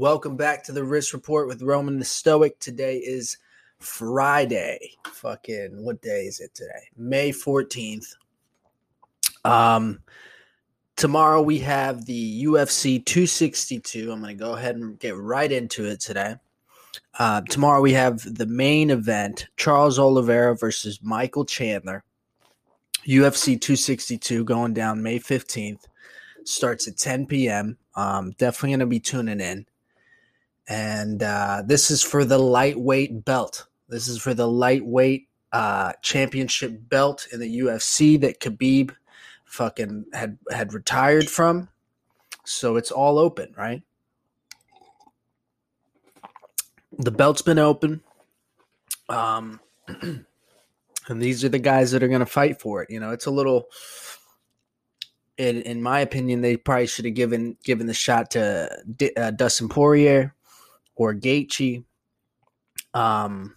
Welcome 0.00 0.34
back 0.34 0.64
to 0.64 0.72
the 0.72 0.82
Risk 0.82 1.12
Report 1.12 1.46
with 1.46 1.60
Roman 1.60 1.98
the 1.98 2.06
Stoic. 2.06 2.58
Today 2.58 2.96
is 2.96 3.36
Friday. 3.80 4.92
Fucking 5.12 5.84
what 5.84 6.00
day 6.00 6.22
is 6.22 6.40
it 6.40 6.54
today? 6.54 6.88
May 6.96 7.32
14th. 7.32 8.06
Um 9.44 10.00
tomorrow 10.96 11.42
we 11.42 11.58
have 11.58 12.06
the 12.06 12.44
UFC 12.44 13.04
262. 13.04 14.10
I'm 14.10 14.22
going 14.22 14.38
to 14.38 14.42
go 14.42 14.54
ahead 14.54 14.76
and 14.76 14.98
get 14.98 15.18
right 15.18 15.52
into 15.52 15.84
it 15.84 16.00
today. 16.00 16.36
Uh, 17.18 17.42
tomorrow 17.50 17.82
we 17.82 17.92
have 17.92 18.22
the 18.38 18.46
main 18.46 18.88
event, 18.88 19.48
Charles 19.58 19.98
Oliveira 19.98 20.56
versus 20.56 20.98
Michael 21.02 21.44
Chandler. 21.44 22.04
UFC 23.06 23.60
262 23.60 24.44
going 24.44 24.72
down 24.72 25.02
May 25.02 25.18
15th. 25.18 25.84
Starts 26.44 26.88
at 26.88 26.96
10 26.96 27.26
p.m. 27.26 27.76
Um, 27.96 28.30
definitely 28.38 28.70
going 28.70 28.80
to 28.80 28.86
be 28.86 28.98
tuning 28.98 29.42
in 29.42 29.66
and 30.70 31.24
uh, 31.24 31.64
this 31.66 31.90
is 31.90 32.00
for 32.00 32.24
the 32.24 32.38
lightweight 32.38 33.24
belt. 33.24 33.66
This 33.88 34.06
is 34.06 34.22
for 34.22 34.34
the 34.34 34.46
lightweight 34.46 35.26
uh, 35.52 35.94
championship 36.00 36.88
belt 36.88 37.26
in 37.32 37.40
the 37.40 37.58
UFC 37.58 38.18
that 38.20 38.38
Khabib 38.38 38.94
fucking 39.44 40.04
had 40.12 40.38
had 40.48 40.72
retired 40.72 41.28
from. 41.28 41.68
So 42.44 42.76
it's 42.76 42.92
all 42.92 43.18
open, 43.18 43.52
right? 43.58 43.82
The 46.98 47.10
belt's 47.10 47.42
been 47.42 47.58
open. 47.58 48.02
Um, 49.08 49.58
and 49.88 50.24
these 51.08 51.44
are 51.44 51.48
the 51.48 51.58
guys 51.58 51.90
that 51.90 52.04
are 52.04 52.08
going 52.08 52.20
to 52.20 52.26
fight 52.26 52.60
for 52.60 52.80
it. 52.82 52.90
You 52.90 53.00
know, 53.00 53.10
it's 53.10 53.26
a 53.26 53.32
little. 53.32 53.64
In, 55.36 55.62
in 55.62 55.82
my 55.82 56.00
opinion, 56.00 56.42
they 56.42 56.56
probably 56.56 56.86
should 56.86 57.06
have 57.06 57.14
given 57.14 57.56
given 57.64 57.88
the 57.88 57.94
shot 57.94 58.30
to 58.32 58.70
uh, 59.16 59.30
Dustin 59.32 59.68
Poirier 59.68 60.36
or 61.00 61.14
Gaethje. 61.14 61.82
Um, 62.92 63.56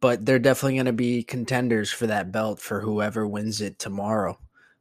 but 0.00 0.26
they're 0.26 0.38
definitely 0.38 0.74
going 0.74 0.84
to 0.84 0.92
be 0.92 1.22
contenders 1.22 1.90
for 1.90 2.06
that 2.08 2.30
belt 2.30 2.60
for 2.60 2.82
whoever 2.82 3.26
wins 3.26 3.62
it 3.62 3.78
tomorrow. 3.78 4.38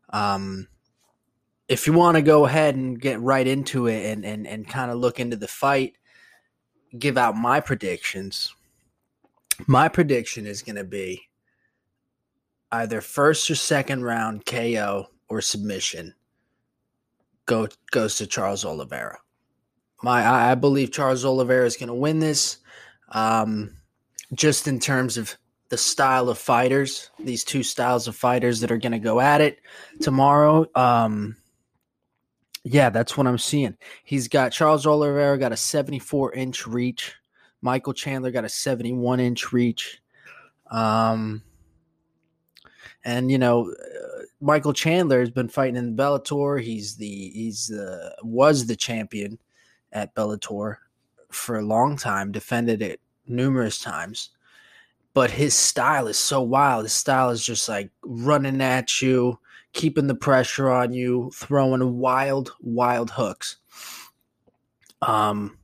Um, 0.09 0.67
if 1.69 1.87
you 1.87 1.93
want 1.93 2.15
to 2.15 2.21
go 2.21 2.45
ahead 2.45 2.75
and 2.75 2.99
get 2.99 3.21
right 3.21 3.47
into 3.47 3.87
it 3.87 4.05
and, 4.05 4.25
and, 4.25 4.45
and 4.45 4.67
kind 4.67 4.91
of 4.91 4.97
look 4.97 5.17
into 5.17 5.37
the 5.37 5.47
fight, 5.47 5.93
give 6.97 7.17
out 7.17 7.37
my 7.37 7.61
predictions. 7.61 8.53
My 9.65 9.87
prediction 9.87 10.45
is 10.45 10.61
going 10.61 10.75
to 10.75 10.83
be 10.83 11.21
either 12.69 12.99
first 12.99 13.49
or 13.49 13.55
second 13.55 14.03
round 14.03 14.45
KO 14.45 15.07
or 15.29 15.39
submission 15.39 16.15
go 17.45 17.67
goes 17.91 18.17
to 18.17 18.27
Charles 18.27 18.65
Oliveira 18.65 19.19
my 20.01 20.51
I 20.51 20.55
believe 20.55 20.91
Charles 20.91 21.25
Oliveira 21.25 21.65
is 21.65 21.77
going 21.77 21.87
to 21.87 21.93
win 21.93 22.19
this. 22.19 22.57
Um, 23.09 23.75
just 24.33 24.67
in 24.67 24.79
terms 24.79 25.17
of 25.17 25.35
the 25.69 25.77
style 25.77 26.29
of 26.29 26.37
fighters, 26.37 27.09
these 27.19 27.43
two 27.43 27.63
styles 27.63 28.07
of 28.07 28.15
fighters 28.15 28.59
that 28.59 28.71
are 28.71 28.77
going 28.77 28.91
to 28.91 28.99
go 28.99 29.19
at 29.19 29.41
it 29.41 29.59
tomorrow. 30.01 30.67
Um, 30.75 31.35
yeah, 32.63 32.89
that's 32.89 33.15
what 33.15 33.27
I'm 33.27 33.37
seeing. 33.37 33.77
He's 34.03 34.27
got 34.27 34.51
Charles 34.51 34.85
Oliveira 34.85 35.37
got 35.37 35.51
a 35.51 35.57
74 35.57 36.33
inch 36.33 36.67
reach. 36.67 37.15
Michael 37.61 37.93
Chandler 37.93 38.31
got 38.31 38.45
a 38.45 38.49
71 38.49 39.19
inch 39.19 39.51
reach. 39.51 40.01
Um, 40.71 41.43
and 43.03 43.31
you 43.31 43.37
know, 43.37 43.71
uh, 43.71 44.21
Michael 44.41 44.73
Chandler 44.73 45.19
has 45.19 45.29
been 45.29 45.49
fighting 45.49 45.77
in 45.77 45.95
Bellator. 45.95 46.61
He's 46.61 46.95
the 46.95 47.29
he's 47.29 47.67
the 47.67 48.15
was 48.23 48.67
the 48.67 48.75
champion 48.75 49.39
at 49.91 50.15
Bellator 50.15 50.77
for 51.31 51.57
a 51.57 51.65
long 51.65 51.97
time, 51.97 52.31
defended 52.31 52.81
it 52.81 52.99
numerous 53.27 53.79
times. 53.79 54.29
But 55.13 55.31
his 55.31 55.55
style 55.55 56.07
is 56.07 56.17
so 56.17 56.41
wild. 56.41 56.85
His 56.85 56.93
style 56.93 57.29
is 57.29 57.45
just 57.45 57.67
like 57.67 57.89
running 58.03 58.61
at 58.61 59.01
you, 59.01 59.39
keeping 59.73 60.07
the 60.07 60.15
pressure 60.15 60.69
on 60.69 60.93
you, 60.93 61.31
throwing 61.33 61.97
wild, 61.97 62.53
wild 62.61 63.11
hooks. 63.11 63.57
Um, 65.01 65.57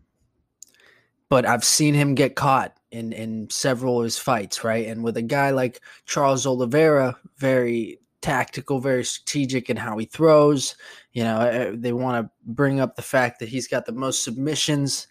but 1.29 1.45
I've 1.45 1.63
seen 1.63 1.93
him 1.93 2.15
get 2.15 2.35
caught 2.35 2.77
in 2.91 3.11
in 3.11 3.49
several 3.49 3.99
of 3.99 4.05
his 4.05 4.17
fights, 4.17 4.63
right? 4.63 4.87
And 4.87 5.03
with 5.03 5.17
a 5.17 5.21
guy 5.21 5.51
like 5.51 5.81
Charles 6.05 6.45
Oliveira, 6.45 7.17
very 7.37 7.99
tactical, 8.25 8.79
very 8.79 9.05
strategic 9.05 9.69
in 9.69 9.77
how 9.77 9.95
he 9.99 10.05
throws. 10.07 10.75
You 11.13 11.23
know, 11.23 11.41
eh, 11.41 11.71
they 11.75 11.93
want 11.93 12.25
to 12.25 12.31
bring 12.43 12.79
up 12.79 12.95
the 12.95 13.03
fact 13.03 13.39
that 13.39 13.49
he's 13.49 13.67
got 13.67 13.85
the 13.85 13.91
most 13.91 14.23
submissions 14.23 15.07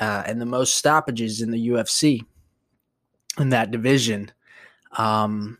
uh, 0.00 0.24
and 0.26 0.40
the 0.40 0.46
most 0.46 0.74
stoppages 0.74 1.40
in 1.40 1.52
the 1.52 1.68
UFC 1.68 2.24
in 3.38 3.50
that 3.50 3.70
division. 3.70 4.32
Um, 4.96 5.58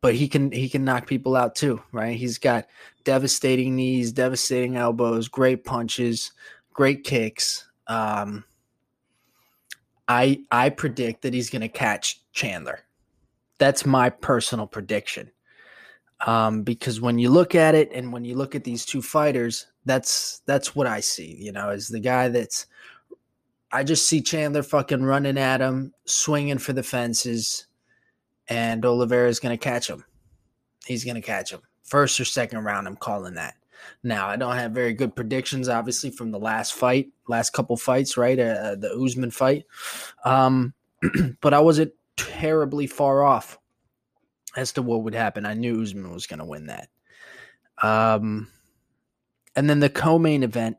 but 0.00 0.14
he 0.14 0.26
can 0.26 0.50
he 0.52 0.70
can 0.70 0.86
knock 0.86 1.06
people 1.06 1.36
out 1.36 1.54
too, 1.54 1.82
right? 1.92 2.16
He's 2.16 2.38
got 2.38 2.66
devastating 3.04 3.76
knees, 3.76 4.10
devastating 4.10 4.76
elbows, 4.76 5.28
great 5.28 5.66
punches, 5.66 6.32
great 6.72 7.04
kicks. 7.04 7.68
Um, 7.88 8.42
I 10.06 10.40
I 10.50 10.70
predict 10.70 11.22
that 11.22 11.34
he's 11.34 11.50
going 11.50 11.60
to 11.60 11.68
catch 11.68 12.22
Chandler. 12.32 12.80
That's 13.58 13.84
my 13.84 14.08
personal 14.08 14.66
prediction 14.66 15.30
um, 16.26 16.62
because 16.62 17.00
when 17.00 17.18
you 17.18 17.30
look 17.30 17.54
at 17.54 17.74
it 17.74 17.90
and 17.92 18.12
when 18.12 18.24
you 18.24 18.34
look 18.34 18.54
at 18.54 18.64
these 18.64 18.84
two 18.84 19.02
fighters, 19.02 19.66
that's 19.84 20.40
that's 20.46 20.74
what 20.74 20.86
I 20.86 21.00
see. 21.00 21.36
You 21.38 21.52
know, 21.52 21.70
as 21.70 21.88
the 21.88 22.00
guy 22.00 22.28
that's 22.28 22.66
I 23.70 23.84
just 23.84 24.08
see 24.08 24.20
Chandler 24.20 24.62
fucking 24.62 25.02
running 25.02 25.38
at 25.38 25.60
him, 25.60 25.92
swinging 26.06 26.58
for 26.58 26.72
the 26.72 26.82
fences, 26.82 27.66
and 28.48 28.84
Oliveira's 28.84 29.38
gonna 29.40 29.58
catch 29.58 29.88
him. 29.88 30.04
He's 30.86 31.04
gonna 31.04 31.22
catch 31.22 31.52
him 31.52 31.60
first 31.84 32.18
or 32.18 32.24
second 32.24 32.64
round. 32.64 32.86
I'm 32.86 32.96
calling 32.96 33.34
that. 33.34 33.54
Now 34.02 34.26
I 34.26 34.36
don't 34.36 34.56
have 34.56 34.72
very 34.72 34.94
good 34.94 35.14
predictions, 35.14 35.68
obviously, 35.68 36.10
from 36.10 36.32
the 36.32 36.38
last 36.38 36.74
fight, 36.74 37.10
last 37.28 37.52
couple 37.52 37.76
fights, 37.76 38.16
right? 38.16 38.38
Uh, 38.38 38.74
the 38.74 38.92
Usman 38.92 39.30
fight, 39.30 39.66
um, 40.24 40.74
but 41.40 41.54
I 41.54 41.60
wasn't 41.60 41.92
terribly 42.16 42.88
far 42.88 43.22
off 43.22 43.58
as 44.56 44.72
to 44.72 44.82
what 44.82 45.02
would 45.02 45.14
happen. 45.14 45.46
I 45.46 45.54
knew 45.54 45.82
Usman 45.82 46.12
was 46.12 46.26
going 46.26 46.38
to 46.38 46.44
win 46.44 46.66
that. 46.66 46.88
Um, 47.82 48.48
and 49.54 49.68
then 49.68 49.80
the 49.80 49.90
co-main 49.90 50.42
event, 50.42 50.76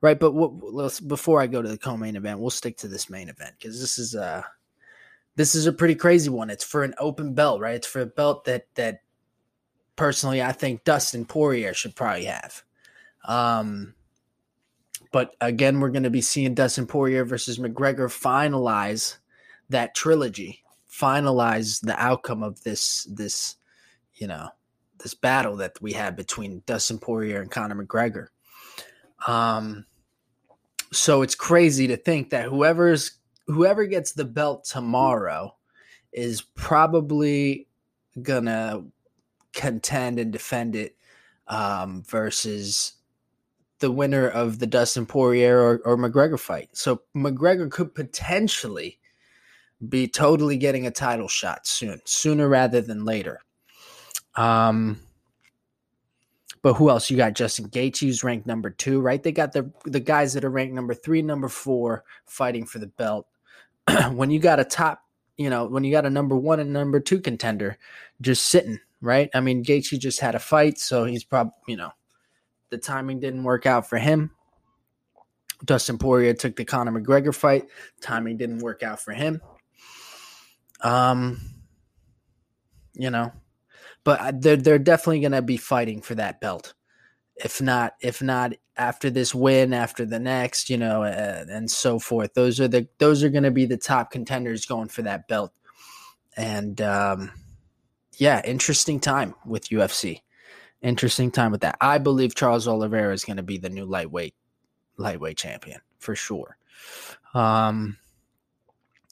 right? 0.00 0.18
But 0.18 0.32
what, 0.32 0.52
let's 0.62 1.00
before 1.00 1.40
I 1.40 1.46
go 1.46 1.62
to 1.62 1.68
the 1.68 1.78
co-main 1.78 2.16
event, 2.16 2.40
we'll 2.40 2.50
stick 2.50 2.76
to 2.78 2.88
this 2.88 3.10
main 3.10 3.28
event 3.28 3.54
because 3.58 3.80
this 3.80 3.98
is 3.98 4.14
a 4.14 4.44
this 5.36 5.54
is 5.54 5.66
a 5.66 5.72
pretty 5.72 5.94
crazy 5.94 6.30
one. 6.30 6.50
It's 6.50 6.64
for 6.64 6.82
an 6.82 6.94
open 6.98 7.34
belt, 7.34 7.60
right? 7.60 7.76
It's 7.76 7.86
for 7.86 8.00
a 8.00 8.06
belt 8.06 8.44
that 8.44 8.66
that 8.74 9.00
personally 9.96 10.42
I 10.42 10.52
think 10.52 10.84
Dustin 10.84 11.24
Poirier 11.24 11.74
should 11.74 11.96
probably 11.96 12.24
have. 12.24 12.62
Um, 13.24 13.94
but 15.12 15.34
again, 15.40 15.80
we're 15.80 15.90
going 15.90 16.04
to 16.04 16.10
be 16.10 16.20
seeing 16.20 16.54
Dustin 16.54 16.86
Poirier 16.86 17.24
versus 17.24 17.58
McGregor 17.58 18.06
finalize 18.06 19.16
that 19.68 19.94
trilogy 19.94 20.62
finalize 20.90 21.80
the 21.80 21.98
outcome 22.00 22.42
of 22.42 22.62
this 22.62 23.04
this 23.10 23.56
you 24.14 24.26
know 24.26 24.48
this 25.02 25.14
battle 25.14 25.56
that 25.56 25.80
we 25.80 25.92
had 25.92 26.16
between 26.16 26.62
Dustin 26.66 26.98
Poirier 26.98 27.40
and 27.40 27.50
Conor 27.50 27.82
McGregor. 27.82 28.26
Um, 29.26 29.86
so 30.92 31.22
it's 31.22 31.34
crazy 31.34 31.86
to 31.86 31.96
think 31.96 32.30
that 32.30 32.46
whoever's 32.46 33.12
whoever 33.46 33.86
gets 33.86 34.12
the 34.12 34.24
belt 34.24 34.64
tomorrow 34.64 35.56
is 36.12 36.42
probably 36.42 37.68
gonna 38.22 38.84
contend 39.52 40.18
and 40.18 40.32
defend 40.32 40.76
it 40.76 40.96
um, 41.48 42.02
versus 42.06 42.92
the 43.80 43.90
winner 43.90 44.28
of 44.28 44.58
the 44.58 44.66
Dustin 44.66 45.06
Poirier 45.06 45.58
or, 45.58 45.80
or 45.84 45.96
McGregor 45.96 46.38
fight. 46.38 46.68
So 46.72 47.02
McGregor 47.16 47.70
could 47.70 47.94
potentially 47.94 48.99
be 49.88 50.06
totally 50.06 50.56
getting 50.56 50.86
a 50.86 50.90
title 50.90 51.28
shot 51.28 51.66
soon, 51.66 52.00
sooner 52.04 52.48
rather 52.48 52.80
than 52.80 53.04
later. 53.04 53.40
Um, 54.36 55.00
but 56.62 56.74
who 56.74 56.90
else? 56.90 57.10
You 57.10 57.16
got 57.16 57.34
Justin 57.34 57.68
Gaethje, 57.68 58.00
who's 58.00 58.22
ranked 58.22 58.46
number 58.46 58.70
two, 58.70 59.00
right? 59.00 59.22
They 59.22 59.32
got 59.32 59.52
the 59.52 59.70
the 59.84 60.00
guys 60.00 60.34
that 60.34 60.44
are 60.44 60.50
ranked 60.50 60.74
number 60.74 60.94
three, 60.94 61.22
number 61.22 61.48
four, 61.48 62.04
fighting 62.26 62.66
for 62.66 62.78
the 62.78 62.86
belt. 62.86 63.26
when 64.12 64.30
you 64.30 64.38
got 64.38 64.60
a 64.60 64.64
top, 64.64 65.02
you 65.38 65.48
know, 65.48 65.66
when 65.66 65.84
you 65.84 65.90
got 65.90 66.06
a 66.06 66.10
number 66.10 66.36
one 66.36 66.60
and 66.60 66.72
number 66.72 67.00
two 67.00 67.20
contender 67.20 67.78
just 68.20 68.46
sitting, 68.46 68.78
right? 69.00 69.30
I 69.34 69.40
mean, 69.40 69.64
Gaethje 69.64 69.98
just 69.98 70.20
had 70.20 70.34
a 70.34 70.38
fight, 70.38 70.78
so 70.78 71.04
he's 71.04 71.24
probably, 71.24 71.54
you 71.66 71.76
know, 71.76 71.92
the 72.68 72.78
timing 72.78 73.20
didn't 73.20 73.44
work 73.44 73.64
out 73.64 73.88
for 73.88 73.98
him. 73.98 74.30
Dustin 75.64 75.98
Poirier 75.98 76.34
took 76.34 76.56
the 76.56 76.64
Conor 76.64 76.92
McGregor 76.92 77.34
fight. 77.34 77.66
Timing 78.00 78.36
didn't 78.36 78.58
work 78.58 78.82
out 78.82 79.00
for 79.00 79.12
him. 79.12 79.40
Um, 80.82 81.40
you 82.94 83.10
know, 83.10 83.32
but 84.04 84.40
they're 84.40 84.56
they're 84.56 84.78
definitely 84.78 85.20
going 85.20 85.32
to 85.32 85.42
be 85.42 85.56
fighting 85.56 86.02
for 86.02 86.14
that 86.16 86.40
belt. 86.40 86.74
If 87.36 87.62
not, 87.62 87.94
if 88.00 88.20
not 88.20 88.52
after 88.76 89.10
this 89.10 89.34
win, 89.34 89.72
after 89.72 90.04
the 90.06 90.18
next, 90.18 90.70
you 90.70 90.78
know, 90.78 91.02
uh, 91.02 91.44
and 91.48 91.70
so 91.70 91.98
forth. 91.98 92.34
Those 92.34 92.60
are 92.60 92.68
the 92.68 92.88
those 92.98 93.22
are 93.22 93.28
going 93.28 93.44
to 93.44 93.50
be 93.50 93.66
the 93.66 93.76
top 93.76 94.10
contenders 94.10 94.66
going 94.66 94.88
for 94.88 95.02
that 95.02 95.28
belt. 95.28 95.52
And 96.36 96.80
um, 96.80 97.32
yeah, 98.16 98.40
interesting 98.44 99.00
time 99.00 99.34
with 99.44 99.68
UFC. 99.68 100.22
Interesting 100.82 101.30
time 101.30 101.52
with 101.52 101.60
that. 101.60 101.76
I 101.80 101.98
believe 101.98 102.34
Charles 102.34 102.66
Oliveira 102.66 103.12
is 103.12 103.24
going 103.24 103.36
to 103.36 103.42
be 103.42 103.58
the 103.58 103.68
new 103.68 103.84
lightweight 103.84 104.34
lightweight 104.96 105.36
champion 105.36 105.80
for 105.98 106.14
sure. 106.14 106.56
Um, 107.34 107.98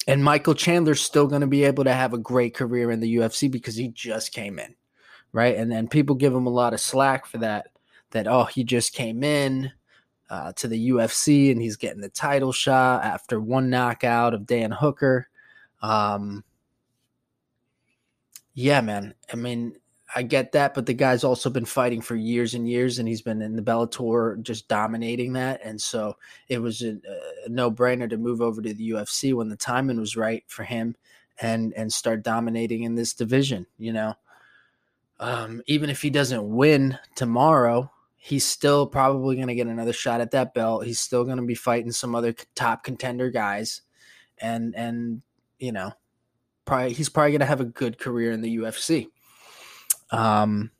and 0.08 0.24
Michael 0.24 0.54
Chandler's 0.54 1.02
still 1.02 1.26
going 1.26 1.42
to 1.42 1.46
be 1.46 1.64
able 1.64 1.84
to 1.84 1.92
have 1.92 2.14
a 2.14 2.18
great 2.18 2.54
career 2.54 2.90
in 2.90 2.98
the 2.98 3.16
UFC 3.16 3.50
because 3.50 3.76
he 3.76 3.88
just 3.88 4.32
came 4.32 4.58
in, 4.58 4.74
right? 5.32 5.54
And 5.54 5.70
then 5.70 5.86
people 5.86 6.16
give 6.16 6.34
him 6.34 6.46
a 6.46 6.50
lot 6.50 6.72
of 6.72 6.80
slack 6.80 7.26
for 7.26 7.36
that. 7.38 7.68
That 8.12 8.26
oh, 8.26 8.44
he 8.44 8.64
just 8.64 8.94
came 8.94 9.22
in 9.22 9.70
uh, 10.30 10.54
to 10.54 10.66
the 10.66 10.88
UFC 10.88 11.52
and 11.52 11.60
he's 11.60 11.76
getting 11.76 12.00
the 12.00 12.08
title 12.08 12.52
shot 12.52 13.04
after 13.04 13.38
one 13.38 13.68
knockout 13.68 14.32
of 14.32 14.46
Dan 14.46 14.70
Hooker. 14.70 15.28
Um, 15.82 16.42
yeah, 18.54 18.80
man. 18.80 19.14
I 19.30 19.36
mean, 19.36 19.76
I 20.14 20.22
get 20.22 20.52
that, 20.52 20.74
but 20.74 20.86
the 20.86 20.94
guy's 20.94 21.22
also 21.22 21.50
been 21.50 21.66
fighting 21.66 22.00
for 22.00 22.16
years 22.16 22.54
and 22.54 22.68
years, 22.68 22.98
and 22.98 23.06
he's 23.06 23.20
been 23.20 23.42
in 23.42 23.56
the 23.56 23.62
Bellator 23.62 24.40
just 24.42 24.66
dominating 24.66 25.34
that. 25.34 25.60
And 25.62 25.80
so 25.80 26.16
it 26.48 26.60
was 26.60 26.82
a, 26.82 26.96
a 27.44 27.48
no 27.48 27.70
brainer 27.70 28.08
to 28.08 28.16
move 28.16 28.40
over 28.40 28.62
to 28.62 28.72
the 28.72 28.90
UFC 28.90 29.34
when 29.34 29.48
the 29.48 29.56
timing 29.56 30.00
was 30.00 30.16
right 30.16 30.44
for 30.46 30.64
him 30.64 30.96
and 31.40 31.74
and 31.74 31.92
start 31.92 32.22
dominating 32.22 32.84
in 32.84 32.94
this 32.94 33.12
division. 33.12 33.66
You 33.78 33.92
know, 33.92 34.14
um, 35.20 35.62
even 35.66 35.90
if 35.90 36.00
he 36.00 36.08
doesn't 36.08 36.48
win 36.48 36.98
tomorrow, 37.14 37.90
he's 38.16 38.46
still 38.46 38.86
probably 38.86 39.36
going 39.36 39.48
to 39.48 39.54
get 39.54 39.66
another 39.66 39.92
shot 39.92 40.22
at 40.22 40.30
that 40.30 40.54
belt. 40.54 40.86
He's 40.86 41.00
still 41.00 41.24
going 41.24 41.36
to 41.36 41.46
be 41.46 41.54
fighting 41.54 41.92
some 41.92 42.14
other 42.14 42.34
top 42.54 42.82
contender 42.82 43.30
guys, 43.30 43.82
and 44.38 44.74
and 44.74 45.20
you 45.58 45.72
know, 45.72 45.92
probably 46.64 46.94
he's 46.94 47.10
probably 47.10 47.32
going 47.32 47.40
to 47.40 47.46
have 47.46 47.60
a 47.60 47.66
good 47.66 47.98
career 47.98 48.32
in 48.32 48.40
the 48.40 48.56
UFC. 48.56 49.08
Um, 50.10 50.70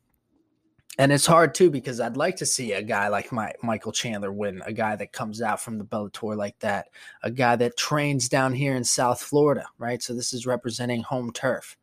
and 0.99 1.13
it's 1.13 1.27
hard 1.27 1.55
too 1.55 1.71
because 1.71 2.01
I'd 2.01 2.17
like 2.17 2.37
to 2.37 2.47
see 2.47 2.73
a 2.73 2.83
guy 2.83 3.07
like 3.07 3.31
my 3.31 3.53
Michael 3.63 3.93
Chandler 3.93 4.33
win, 4.33 4.61
a 4.67 4.73
guy 4.73 4.97
that 4.97 5.13
comes 5.13 5.41
out 5.41 5.61
from 5.61 5.79
the 5.79 5.85
Bellator 5.85 6.37
like 6.37 6.59
that, 6.59 6.89
a 7.23 7.31
guy 7.31 7.55
that 7.55 7.77
trains 7.77 8.29
down 8.29 8.53
here 8.53 8.75
in 8.75 8.83
South 8.83 9.21
Florida, 9.21 9.65
right? 9.79 10.03
So 10.03 10.13
this 10.13 10.33
is 10.33 10.45
representing 10.45 11.03
home 11.03 11.33
turf, 11.33 11.77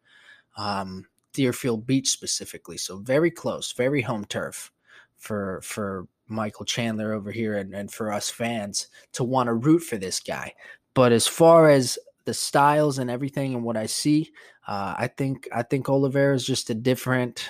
um, 0.58 1.06
Deerfield 1.32 1.88
Beach 1.88 2.10
specifically. 2.10 2.78
So 2.78 2.98
very 2.98 3.32
close, 3.32 3.72
very 3.72 4.02
home 4.02 4.26
turf 4.26 4.72
for 5.16 5.62
for 5.64 6.08
Michael 6.28 6.66
Chandler 6.66 7.14
over 7.14 7.32
here 7.32 7.58
and, 7.58 7.74
and 7.74 7.92
for 7.92 8.12
us 8.12 8.30
fans 8.30 8.88
to 9.14 9.24
want 9.24 9.48
to 9.48 9.54
root 9.54 9.80
for 9.80 9.98
this 9.98 10.20
guy. 10.20 10.54
But 10.94 11.14
as 11.14 11.26
far 11.26 11.70
as 11.70 11.98
the 12.26 12.34
styles 12.34 13.00
and 13.00 13.10
everything 13.10 13.54
and 13.54 13.64
what 13.64 13.78
I 13.78 13.86
see, 13.86 14.34
uh, 14.68 14.96
I 14.98 15.08
think 15.08 15.48
I 15.54 15.64
think 15.64 15.90
Oliveira 15.90 16.36
is 16.36 16.46
just 16.46 16.70
a 16.70 16.76
different 16.76 17.50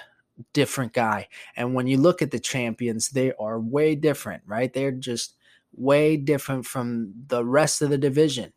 different 0.53 0.93
guy. 0.93 1.27
And 1.55 1.73
when 1.73 1.87
you 1.87 1.97
look 1.97 2.21
at 2.21 2.31
the 2.31 2.39
champions, 2.39 3.09
they 3.09 3.31
are 3.39 3.59
way 3.59 3.95
different, 3.95 4.43
right? 4.45 4.73
They're 4.73 4.91
just 4.91 5.35
way 5.73 6.17
different 6.17 6.65
from 6.65 7.13
the 7.27 7.45
rest 7.45 7.81
of 7.81 7.89
the 7.89 7.97
division. 7.97 8.53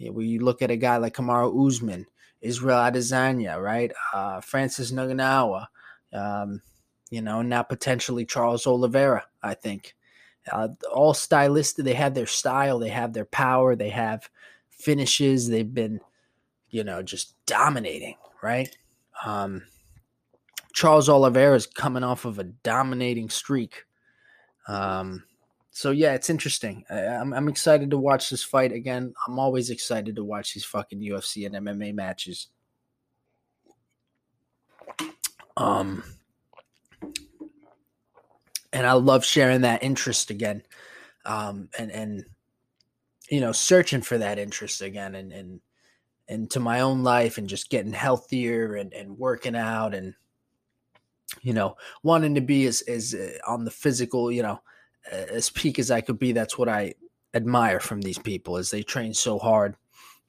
When 0.00 0.26
you 0.26 0.44
look 0.44 0.62
at 0.62 0.70
a 0.70 0.76
guy 0.76 0.96
like 0.96 1.14
Kamaru 1.14 1.66
Usman, 1.66 2.06
Israel 2.40 2.78
Adesanya, 2.78 3.60
right? 3.60 3.92
Uh, 4.12 4.40
Francis 4.40 4.92
Ngannou, 4.92 5.66
um, 6.12 6.62
you 7.10 7.20
know, 7.20 7.42
now 7.42 7.62
potentially 7.62 8.24
Charles 8.24 8.66
Oliveira, 8.66 9.24
I 9.42 9.54
think. 9.54 9.94
Uh, 10.50 10.68
all 10.92 11.14
stylistic, 11.14 11.84
they 11.84 11.94
have 11.94 12.14
their 12.14 12.26
style, 12.26 12.78
they 12.78 12.88
have 12.88 13.12
their 13.12 13.24
power, 13.24 13.74
they 13.74 13.90
have 13.90 14.30
finishes. 14.70 15.48
They've 15.48 15.74
been, 15.74 16.00
you 16.70 16.84
know, 16.84 17.02
just 17.02 17.34
dominating, 17.46 18.16
right? 18.42 18.76
Um, 19.24 19.62
Charles 20.72 21.08
Oliveira 21.08 21.56
is 21.56 21.66
coming 21.66 22.04
off 22.04 22.24
of 22.24 22.38
a 22.38 22.44
dominating 22.44 23.30
streak. 23.30 23.84
Um, 24.68 25.24
so 25.70 25.90
yeah, 25.90 26.14
it's 26.14 26.30
interesting. 26.30 26.84
I, 26.90 26.98
am 27.00 27.32
I'm, 27.32 27.34
I'm 27.34 27.48
excited 27.48 27.90
to 27.90 27.98
watch 27.98 28.30
this 28.30 28.44
fight 28.44 28.72
again. 28.72 29.14
I'm 29.26 29.38
always 29.38 29.70
excited 29.70 30.16
to 30.16 30.24
watch 30.24 30.54
these 30.54 30.64
fucking 30.64 31.00
UFC 31.00 31.46
and 31.46 31.66
MMA 31.66 31.94
matches. 31.94 32.48
Um, 35.56 36.04
and 38.72 38.86
I 38.86 38.92
love 38.92 39.24
sharing 39.24 39.62
that 39.62 39.82
interest 39.82 40.30
again. 40.30 40.62
Um, 41.24 41.68
and 41.78 41.90
and 41.90 42.24
you 43.30 43.40
know, 43.40 43.52
searching 43.52 44.00
for 44.00 44.18
that 44.18 44.38
interest 44.38 44.80
again 44.80 45.14
and, 45.14 45.32
and, 45.32 45.60
into 46.28 46.60
my 46.60 46.80
own 46.80 47.02
life 47.02 47.38
and 47.38 47.48
just 47.48 47.70
getting 47.70 47.92
healthier 47.92 48.74
and, 48.74 48.92
and 48.92 49.18
working 49.18 49.56
out 49.56 49.94
and, 49.94 50.14
you 51.42 51.52
know, 51.52 51.76
wanting 52.02 52.34
to 52.34 52.40
be 52.40 52.66
as, 52.66 52.82
as 52.82 53.14
uh, 53.14 53.38
on 53.46 53.64
the 53.64 53.70
physical, 53.70 54.30
you 54.30 54.42
know, 54.42 54.60
as 55.10 55.50
peak 55.50 55.78
as 55.78 55.90
I 55.90 56.00
could 56.00 56.18
be. 56.18 56.32
That's 56.32 56.58
what 56.58 56.68
I 56.68 56.94
admire 57.34 57.80
from 57.80 58.00
these 58.00 58.18
people 58.18 58.56
is 58.56 58.70
they 58.70 58.82
train 58.82 59.14
so 59.14 59.38
hard. 59.38 59.76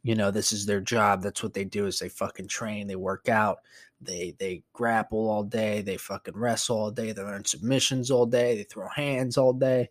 You 0.03 0.15
know, 0.15 0.31
this 0.31 0.53
is 0.53 0.65
their 0.65 0.81
job. 0.81 1.21
That's 1.21 1.43
what 1.43 1.53
they 1.53 1.65
do 1.65 1.85
is 1.85 1.99
they 1.99 2.09
fucking 2.09 2.47
train, 2.47 2.87
they 2.87 2.95
work 2.95 3.27
out, 3.27 3.57
they 3.99 4.33
they 4.39 4.63
grapple 4.71 5.29
all 5.29 5.43
day, 5.43 5.81
they 5.81 5.97
fucking 5.97 6.37
wrestle 6.37 6.77
all 6.77 6.91
day, 6.91 7.11
they 7.11 7.21
learn 7.21 7.43
submissions 7.43 8.09
all 8.09 8.25
day, 8.25 8.55
they 8.55 8.63
throw 8.63 8.87
hands 8.87 9.37
all 9.37 9.51
day. 9.51 9.89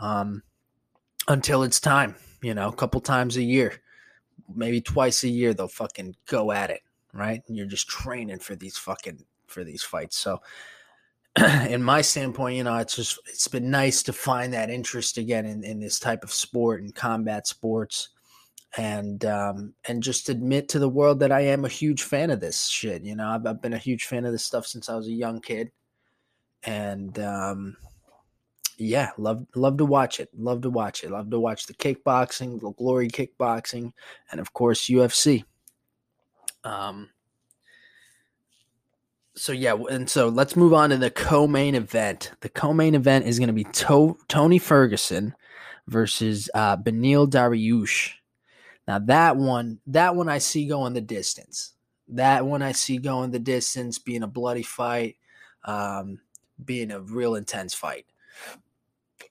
Um, 0.00 0.42
until 1.28 1.62
it's 1.62 1.78
time 1.78 2.16
you 2.42 2.54
know, 2.54 2.68
a 2.68 2.72
couple 2.72 3.00
times 3.00 3.36
a 3.36 3.42
year, 3.42 3.82
maybe 4.54 4.80
twice 4.80 5.24
a 5.24 5.28
year, 5.28 5.54
they'll 5.54 5.68
fucking 5.68 6.16
go 6.26 6.52
at 6.52 6.70
it, 6.70 6.82
right? 7.12 7.42
And 7.48 7.56
you're 7.56 7.66
just 7.66 7.88
training 7.88 8.38
for 8.38 8.56
these 8.56 8.76
fucking 8.76 9.24
for 9.46 9.64
these 9.64 9.82
fights. 9.82 10.16
So, 10.16 10.40
in 11.68 11.82
my 11.82 12.00
standpoint, 12.00 12.56
you 12.56 12.64
know, 12.64 12.76
it's 12.76 12.96
just 12.96 13.18
it's 13.26 13.48
been 13.48 13.70
nice 13.70 14.02
to 14.04 14.12
find 14.12 14.52
that 14.52 14.70
interest 14.70 15.18
again 15.18 15.46
in, 15.46 15.64
in 15.64 15.80
this 15.80 15.98
type 15.98 16.24
of 16.24 16.32
sport 16.32 16.82
and 16.82 16.94
combat 16.94 17.46
sports, 17.46 18.10
and 18.76 19.24
um, 19.24 19.74
and 19.86 20.02
just 20.02 20.28
admit 20.28 20.68
to 20.70 20.78
the 20.78 20.88
world 20.88 21.20
that 21.20 21.32
I 21.32 21.40
am 21.40 21.64
a 21.64 21.68
huge 21.68 22.02
fan 22.02 22.30
of 22.30 22.40
this 22.40 22.66
shit. 22.66 23.02
You 23.02 23.16
know, 23.16 23.28
I've, 23.28 23.46
I've 23.46 23.62
been 23.62 23.74
a 23.74 23.78
huge 23.78 24.04
fan 24.04 24.24
of 24.24 24.32
this 24.32 24.44
stuff 24.44 24.66
since 24.66 24.88
I 24.88 24.96
was 24.96 25.08
a 25.08 25.12
young 25.12 25.40
kid, 25.40 25.70
and 26.62 27.18
um, 27.18 27.76
yeah, 28.78 29.10
love 29.16 29.46
love 29.54 29.78
to 29.78 29.84
watch 29.86 30.20
it. 30.20 30.28
Love 30.36 30.60
to 30.62 30.70
watch 30.70 31.02
it. 31.02 31.10
Love 31.10 31.30
to 31.30 31.40
watch 31.40 31.66
the 31.66 31.74
kickboxing, 31.74 32.60
the 32.60 32.72
glory 32.72 33.08
kickboxing, 33.08 33.92
and 34.30 34.40
of 34.40 34.52
course 34.52 34.88
UFC. 34.88 35.44
Um. 36.64 37.10
So 39.34 39.52
yeah, 39.52 39.74
and 39.90 40.08
so 40.08 40.28
let's 40.28 40.56
move 40.56 40.72
on 40.72 40.90
to 40.90 40.96
the 40.96 41.10
co-main 41.10 41.74
event. 41.74 42.32
The 42.40 42.48
co-main 42.48 42.94
event 42.94 43.26
is 43.26 43.38
going 43.38 43.48
to 43.48 43.52
be 43.52 43.64
to- 43.64 44.16
Tony 44.28 44.58
Ferguson 44.58 45.34
versus 45.88 46.48
uh, 46.54 46.78
Beneil 46.78 47.28
Dariush. 47.28 48.12
Now 48.88 48.98
that 49.00 49.36
one, 49.36 49.78
that 49.88 50.16
one 50.16 50.30
I 50.30 50.38
see 50.38 50.66
going 50.66 50.94
the 50.94 51.02
distance. 51.02 51.74
That 52.08 52.46
one 52.46 52.62
I 52.62 52.72
see 52.72 52.96
going 52.96 53.30
the 53.30 53.38
distance, 53.38 53.98
being 53.98 54.22
a 54.22 54.26
bloody 54.26 54.62
fight, 54.62 55.16
um, 55.66 56.20
being 56.64 56.90
a 56.90 57.00
real 57.00 57.34
intense 57.34 57.74
fight 57.74 58.06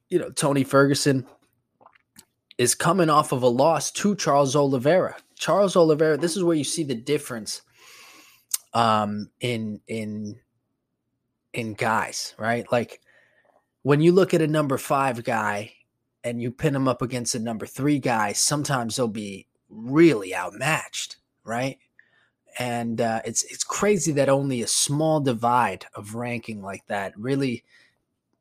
you 0.09 0.19
know, 0.19 0.29
Tony 0.29 0.63
Ferguson 0.63 1.25
is 2.57 2.75
coming 2.75 3.09
off 3.09 3.31
of 3.31 3.43
a 3.43 3.47
loss 3.47 3.91
to 3.91 4.15
Charles 4.15 4.55
Oliveira. 4.55 5.15
Charles 5.37 5.75
Oliveira, 5.75 6.17
this 6.17 6.37
is 6.37 6.43
where 6.43 6.55
you 6.55 6.63
see 6.63 6.83
the 6.83 6.95
difference 6.95 7.61
um 8.73 9.29
in 9.39 9.79
in 9.87 10.39
in 11.53 11.73
guys, 11.73 12.33
right? 12.37 12.69
Like 12.71 13.01
when 13.83 14.01
you 14.01 14.11
look 14.11 14.33
at 14.33 14.41
a 14.41 14.47
number 14.47 14.77
5 14.77 15.23
guy 15.23 15.73
and 16.23 16.41
you 16.41 16.51
pin 16.51 16.75
him 16.75 16.87
up 16.87 17.01
against 17.01 17.35
a 17.35 17.39
number 17.39 17.65
3 17.65 17.99
guy, 17.99 18.33
sometimes 18.33 18.95
they'll 18.95 19.07
be 19.07 19.47
really 19.69 20.35
outmatched, 20.35 21.17
right? 21.43 21.77
and 22.57 23.01
uh, 23.01 23.21
it's 23.25 23.43
it's 23.43 23.63
crazy 23.63 24.11
that 24.13 24.29
only 24.29 24.61
a 24.61 24.67
small 24.67 25.19
divide 25.19 25.85
of 25.95 26.15
ranking 26.15 26.61
like 26.61 26.85
that 26.87 27.17
really, 27.17 27.63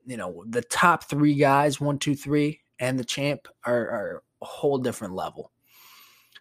you 0.06 0.16
know, 0.16 0.44
the 0.49 0.62
top 0.62 1.04
three 1.04 1.34
guys, 1.34 1.80
one, 1.80 1.99
two, 1.99 2.14
three, 2.14 2.61
and 2.78 2.99
the 2.99 3.04
champ 3.04 3.49
are, 3.64 3.88
are 3.88 4.23
a 4.42 4.44
whole 4.44 4.78
different 4.78 5.14
level. 5.14 5.50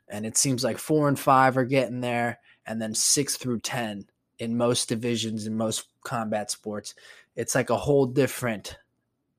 And 0.10 0.25
it 0.25 0.38
seems 0.38 0.63
like 0.63 0.77
four 0.77 1.08
and 1.08 1.17
five 1.17 1.58
are 1.58 1.65
getting 1.65 2.01
there, 2.01 2.39
and 2.65 2.82
then 2.82 2.93
six 2.93 3.38
through 3.38 3.60
ten 3.62 4.05
in 4.39 4.58
most 4.58 4.89
divisions 4.89 5.48
in 5.48 5.55
most 5.55 5.88
combat 6.03 6.51
sports, 6.51 6.96
it's 7.36 7.55
like 7.55 7.70
a 7.70 7.77
whole 7.77 8.05
different. 8.05 8.77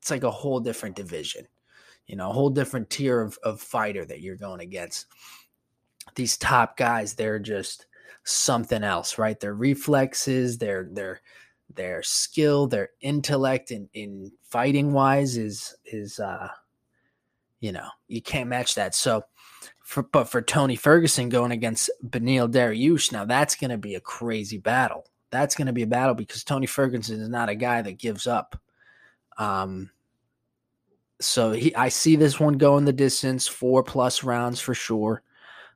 It's 0.00 0.10
like 0.10 0.22
a 0.22 0.30
whole 0.30 0.60
different 0.60 0.96
division, 0.96 1.46
you 2.06 2.16
know, 2.16 2.30
a 2.30 2.32
whole 2.32 2.50
different 2.50 2.90
tier 2.90 3.20
of, 3.20 3.38
of 3.42 3.60
fighter 3.60 4.04
that 4.04 4.20
you're 4.20 4.36
going 4.36 4.60
against. 4.60 5.06
These 6.14 6.36
top 6.36 6.76
guys, 6.76 7.14
they're 7.14 7.38
just 7.38 7.86
something 8.24 8.84
else, 8.84 9.18
right? 9.18 9.38
Their 9.38 9.54
reflexes, 9.54 10.58
their 10.58 10.88
their 10.90 11.20
their 11.74 12.02
skill, 12.02 12.66
their 12.66 12.90
intellect 13.00 13.70
in 13.70 13.88
in 13.94 14.32
fighting 14.42 14.92
wise 14.92 15.36
is 15.36 15.74
is 15.84 16.18
uh 16.18 16.48
you 17.60 17.72
know, 17.72 17.88
you 18.08 18.20
can't 18.20 18.50
match 18.50 18.74
that. 18.74 18.94
So 18.94 19.24
for, 19.80 20.02
but 20.02 20.24
for 20.24 20.42
Tony 20.42 20.76
Ferguson 20.76 21.30
going 21.30 21.50
against 21.50 21.88
Beneil 22.06 22.50
Dariush, 22.50 23.10
now 23.10 23.24
that's 23.24 23.54
to 23.70 23.78
be 23.78 23.94
a 23.94 24.00
crazy 24.00 24.58
battle. 24.58 25.06
That's 25.30 25.54
to 25.68 25.72
be 25.72 25.82
a 25.82 25.86
battle 25.86 26.14
because 26.14 26.44
Tony 26.44 26.66
Ferguson 26.66 27.20
is 27.20 27.28
not 27.30 27.48
a 27.48 27.54
guy 27.54 27.80
that 27.80 27.98
gives 27.98 28.26
up. 28.26 28.60
Um, 29.38 29.90
so 31.22 31.52
he, 31.52 31.74
I 31.74 31.88
see 31.88 32.16
this 32.16 32.38
one 32.38 32.58
going 32.58 32.84
the 32.84 32.92
distance, 32.92 33.48
four 33.48 33.82
plus 33.82 34.22
rounds 34.22 34.60
for 34.60 34.74
sure. 34.74 35.22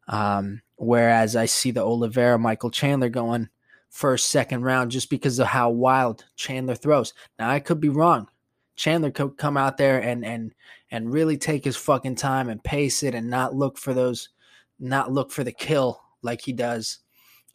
Um, 0.09 0.61
Whereas 0.79 1.35
I 1.35 1.47
see 1.47 1.73
the 1.73 1.83
Oliveira 1.83 2.39
Michael 2.39 2.71
Chandler 2.71 3.09
going 3.09 3.49
first, 3.91 4.29
second 4.29 4.63
round 4.63 4.91
just 4.91 5.11
because 5.11 5.39
of 5.39 5.47
how 5.47 5.71
wild 5.71 6.25
Chandler 6.37 6.75
throws. 6.75 7.15
Now 7.39 7.51
I 7.51 7.61
could 7.61 7.81
be 7.81 7.89
wrong. 7.89 8.29
Chandler 8.77 9.11
could 9.11 9.37
come 9.37 9.57
out 9.57 9.77
there 9.77 10.01
and 10.01 10.25
and 10.25 10.55
and 10.91 11.13
really 11.13 11.37
take 11.37 11.65
his 11.65 11.77
fucking 11.77 12.17
time 12.17 12.49
and 12.49 12.63
pace 12.63 13.03
it 13.03 13.15
and 13.15 13.29
not 13.29 13.55
look 13.55 13.77
for 13.77 13.93
those, 13.93 14.31
not 14.79 15.13
look 15.13 15.31
for 15.31 15.45
the 15.45 15.53
kill 15.53 16.01
like 16.23 16.41
he 16.43 16.53
does, 16.53 17.01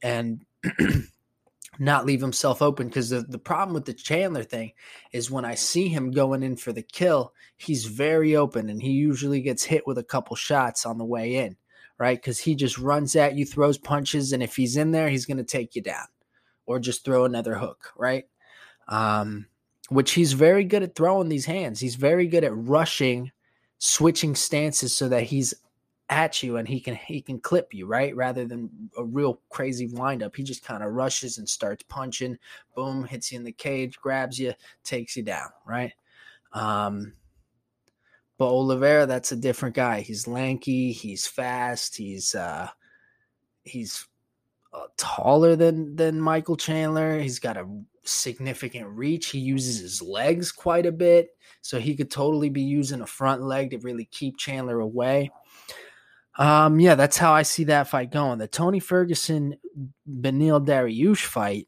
and 0.01 0.45
not 1.79 2.05
leave 2.05 2.21
himself 2.21 2.61
open. 2.61 2.87
Because 2.87 3.09
the, 3.09 3.21
the 3.21 3.39
problem 3.39 3.73
with 3.73 3.85
the 3.85 3.93
Chandler 3.93 4.43
thing 4.43 4.73
is 5.13 5.31
when 5.31 5.45
I 5.45 5.55
see 5.55 5.87
him 5.87 6.11
going 6.11 6.43
in 6.43 6.57
for 6.57 6.73
the 6.73 6.83
kill, 6.83 7.33
he's 7.57 7.85
very 7.85 8.35
open 8.35 8.69
and 8.69 8.81
he 8.81 8.91
usually 8.91 9.41
gets 9.41 9.63
hit 9.63 9.87
with 9.87 9.97
a 9.97 10.03
couple 10.03 10.35
shots 10.35 10.85
on 10.85 10.97
the 10.97 11.05
way 11.05 11.35
in 11.35 11.57
right? 11.99 12.17
Because 12.17 12.39
he 12.39 12.55
just 12.55 12.79
runs 12.79 13.15
at 13.15 13.35
you, 13.35 13.45
throws 13.45 13.77
punches, 13.77 14.33
and 14.33 14.41
if 14.41 14.55
he's 14.55 14.77
in 14.77 14.91
there, 14.91 15.09
he's 15.09 15.27
going 15.27 15.37
to 15.37 15.43
take 15.43 15.75
you 15.75 15.81
down 15.81 16.05
or 16.65 16.79
just 16.79 17.05
throw 17.05 17.25
another 17.25 17.55
hook, 17.55 17.91
right? 17.98 18.25
Um, 18.88 19.48
which 19.89 20.12
he's 20.12 20.34
very 20.34 20.63
good 20.63 20.84
at 20.84 20.96
throwing 20.96 21.29
these 21.29 21.46
hands. 21.46 21.79
He's 21.79 21.96
very 21.96 22.27
good 22.27 22.43
at 22.43 22.55
rushing, 22.55 23.32
switching 23.77 24.36
stances 24.36 24.96
so 24.96 25.10
that 25.10 25.24
he's 25.24 25.53
at 26.10 26.43
you 26.43 26.58
and 26.58 26.67
he 26.67 26.79
can 26.82 26.96
he 26.96 27.22
can 27.22 27.39
clip 27.39 27.74
you 27.74 27.88
right 27.88 28.13
rather 28.15 28.46
than 28.46 28.70
a 28.98 29.03
real 29.03 29.39
crazy 29.50 29.88
windup 29.88 30.36
he 30.36 30.43
just 30.43 30.63
kind 30.63 30.84
of 30.84 30.91
rushes 30.91 31.38
and 31.38 31.48
starts 31.48 31.82
punching 31.88 32.38
boom 32.75 33.05
hits 33.05 33.32
you 33.32 33.38
in 33.38 33.43
the 33.43 33.53
cage 33.53 33.98
grabs 34.01 34.38
you 34.38 34.53
takes 34.84 35.15
you 35.15 35.24
down 35.24 35.48
right 35.65 35.93
um 36.51 37.13
but 38.38 38.48
Oliveira, 38.48 39.05
that's 39.05 39.32
a 39.32 39.38
different 39.38 39.75
guy. 39.75 40.01
He's 40.01 40.27
lanky, 40.27 40.91
he's 40.91 41.27
fast, 41.27 41.96
he's 41.96 42.36
uh 42.36 42.67
he's 43.63 44.08
taller 44.97 45.55
than 45.55 45.95
than 45.95 46.19
Michael 46.19 46.57
Chandler. 46.57 47.19
He's 47.19 47.39
got 47.39 47.57
a 47.57 47.67
significant 48.03 48.87
reach. 48.89 49.27
He 49.27 49.39
uses 49.39 49.79
his 49.79 50.01
legs 50.01 50.51
quite 50.51 50.85
a 50.85 50.91
bit, 50.91 51.35
so 51.61 51.79
he 51.79 51.95
could 51.95 52.11
totally 52.11 52.49
be 52.49 52.61
using 52.61 53.01
a 53.01 53.07
front 53.07 53.41
leg 53.41 53.71
to 53.71 53.77
really 53.79 54.05
keep 54.05 54.37
Chandler 54.37 54.79
away. 54.79 55.31
Um, 56.37 56.79
yeah, 56.79 56.95
that's 56.95 57.17
how 57.17 57.31
I 57.33 57.43
see 57.43 57.65
that 57.65 57.87
fight 57.87 58.11
going. 58.11 58.39
The 58.39 58.47
Tony 58.47 58.79
Ferguson 58.79 59.57
Beneil 60.09 60.65
Dariush 60.65 61.25
fight. 61.25 61.67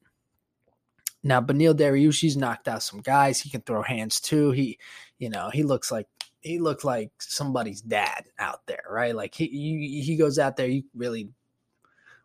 Now, 1.24 1.42
Beneil 1.42 1.76
Dariush, 1.76 2.20
he's 2.20 2.38
knocked 2.38 2.68
out 2.68 2.84
some 2.84 3.02
guys. 3.02 3.40
He 3.40 3.50
can 3.50 3.62
throw 3.62 3.82
hands 3.82 4.20
too. 4.20 4.52
He, 4.52 4.78
you 5.18 5.30
know, 5.30 5.50
he 5.52 5.64
looks 5.64 5.92
like 5.92 6.08
he 6.42 6.60
looked 6.60 6.84
like 6.84 7.12
somebody's 7.20 7.82
dad 7.82 8.26
out 8.38 8.66
there, 8.68 8.84
right? 8.90 9.16
Like 9.16 9.34
he 9.34 9.48
he, 9.48 10.02
he 10.02 10.18
goes 10.18 10.38
out 10.40 10.56
there, 10.58 10.68
you 10.68 10.84
really 10.96 11.30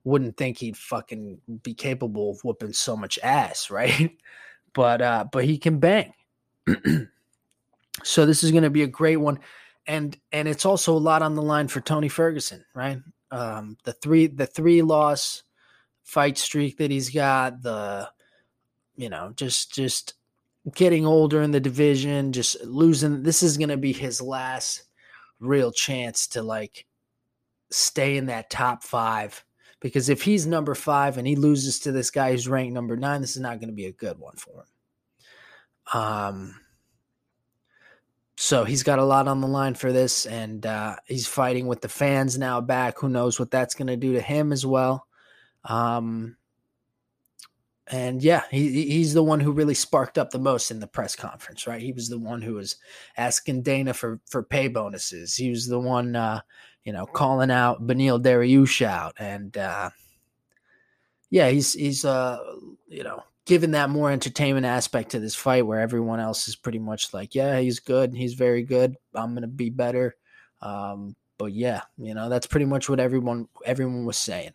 wouldn't 0.04 0.36
think 0.36 0.58
he'd 0.58 0.76
fucking 0.76 1.38
be 1.62 1.74
capable 1.74 2.30
of 2.30 2.40
whooping 2.42 2.72
so 2.72 2.96
much 2.96 3.18
ass, 3.22 3.70
right? 3.70 4.16
But 4.72 5.02
uh 5.02 5.24
but 5.30 5.44
he 5.44 5.58
can 5.58 5.78
bang. 5.78 6.12
so 8.04 8.24
this 8.26 8.44
is 8.44 8.50
going 8.52 8.62
to 8.62 8.70
be 8.70 8.82
a 8.82 8.86
great 8.86 9.16
one 9.16 9.40
and 9.86 10.16
and 10.32 10.46
it's 10.46 10.64
also 10.64 10.96
a 10.96 10.98
lot 10.98 11.22
on 11.22 11.34
the 11.34 11.42
line 11.42 11.68
for 11.68 11.80
Tony 11.80 12.08
Ferguson, 12.08 12.64
right? 12.74 12.98
Um 13.30 13.76
the 13.84 13.92
three 13.92 14.26
the 14.26 14.46
three 14.46 14.82
loss 14.82 15.42
fight 16.02 16.38
streak 16.38 16.78
that 16.78 16.90
he's 16.90 17.10
got, 17.10 17.62
the 17.62 18.08
you 18.96 19.08
know, 19.08 19.32
just 19.36 19.72
just 19.72 20.14
getting 20.74 21.06
older 21.06 21.42
in 21.42 21.50
the 21.50 21.60
division, 21.60 22.32
just 22.32 22.62
losing. 22.64 23.22
This 23.22 23.42
is 23.42 23.56
going 23.56 23.70
to 23.70 23.76
be 23.76 23.92
his 23.92 24.20
last 24.20 24.82
real 25.38 25.72
chance 25.72 26.26
to 26.28 26.42
like 26.42 26.86
stay 27.70 28.16
in 28.16 28.26
that 28.26 28.50
top 28.50 28.82
five. 28.82 29.42
Because 29.80 30.08
if 30.08 30.22
he's 30.22 30.46
number 30.46 30.74
five 30.74 31.16
and 31.16 31.26
he 31.26 31.36
loses 31.36 31.80
to 31.80 31.92
this 31.92 32.10
guy 32.10 32.32
who's 32.32 32.46
ranked 32.46 32.74
number 32.74 32.96
nine, 32.96 33.20
this 33.20 33.36
is 33.36 33.42
not 33.42 33.60
going 33.60 33.70
to 33.70 33.74
be 33.74 33.86
a 33.86 33.92
good 33.92 34.18
one 34.18 34.36
for 34.36 34.64
him. 35.94 36.00
Um, 36.00 36.60
so 38.36 38.64
he's 38.64 38.82
got 38.82 38.98
a 38.98 39.04
lot 39.04 39.28
on 39.28 39.40
the 39.40 39.46
line 39.46 39.74
for 39.74 39.92
this, 39.92 40.24
and 40.24 40.64
uh, 40.64 40.96
he's 41.06 41.26
fighting 41.26 41.66
with 41.66 41.80
the 41.80 41.88
fans 41.88 42.38
now 42.38 42.60
back. 42.60 42.98
Who 42.98 43.08
knows 43.08 43.38
what 43.38 43.50
that's 43.50 43.74
going 43.74 43.88
to 43.88 43.96
do 43.96 44.14
to 44.14 44.20
him 44.20 44.52
as 44.52 44.64
well. 44.64 45.06
Um, 45.64 46.36
and 47.86 48.22
yeah, 48.22 48.44
he 48.50 48.86
he's 48.88 49.14
the 49.14 49.22
one 49.22 49.40
who 49.40 49.52
really 49.52 49.74
sparked 49.74 50.16
up 50.16 50.30
the 50.30 50.38
most 50.38 50.70
in 50.70 50.78
the 50.78 50.86
press 50.86 51.16
conference, 51.16 51.66
right? 51.66 51.82
He 51.82 51.92
was 51.92 52.08
the 52.08 52.18
one 52.18 52.40
who 52.40 52.54
was 52.54 52.76
asking 53.16 53.62
Dana 53.62 53.92
for 53.92 54.20
for 54.26 54.42
pay 54.42 54.68
bonuses. 54.68 55.34
He 55.34 55.50
was 55.50 55.66
the 55.66 55.80
one, 55.80 56.14
uh, 56.14 56.40
you 56.84 56.92
know, 56.92 57.06
calling 57.06 57.50
out 57.50 57.86
Beneil 57.86 58.22
Dariush 58.22 58.84
out, 58.84 59.14
and 59.18 59.56
uh, 59.56 59.90
yeah, 61.30 61.48
he's 61.50 61.72
he's 61.74 62.04
uh, 62.04 62.38
you 62.88 63.04
know 63.04 63.22
given 63.46 63.72
that 63.72 63.90
more 63.90 64.10
entertainment 64.10 64.66
aspect 64.66 65.10
to 65.10 65.18
this 65.18 65.34
fight, 65.34 65.66
where 65.66 65.80
everyone 65.80 66.20
else 66.20 66.46
is 66.46 66.56
pretty 66.56 66.78
much 66.78 67.12
like, 67.12 67.34
yeah, 67.34 67.58
he's 67.58 67.80
good, 67.80 68.14
he's 68.14 68.34
very 68.34 68.62
good. 68.62 68.96
I'm 69.14 69.34
gonna 69.34 69.46
be 69.48 69.70
better. 69.70 70.16
Um, 70.62 71.16
but 71.38 71.52
yeah, 71.52 71.82
you 71.98 72.14
know, 72.14 72.28
that's 72.28 72.46
pretty 72.46 72.66
much 72.66 72.88
what 72.88 73.00
everyone 73.00 73.48
everyone 73.64 74.04
was 74.04 74.18
saying. 74.18 74.52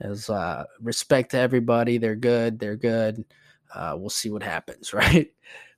As 0.00 0.30
uh, 0.30 0.64
respect 0.80 1.32
to 1.32 1.38
everybody. 1.38 1.98
They're 1.98 2.16
good. 2.16 2.58
They're 2.58 2.76
good. 2.76 3.24
Uh, 3.74 3.96
we'll 3.98 4.10
see 4.10 4.30
what 4.30 4.42
happens, 4.42 4.94
right? 4.94 5.30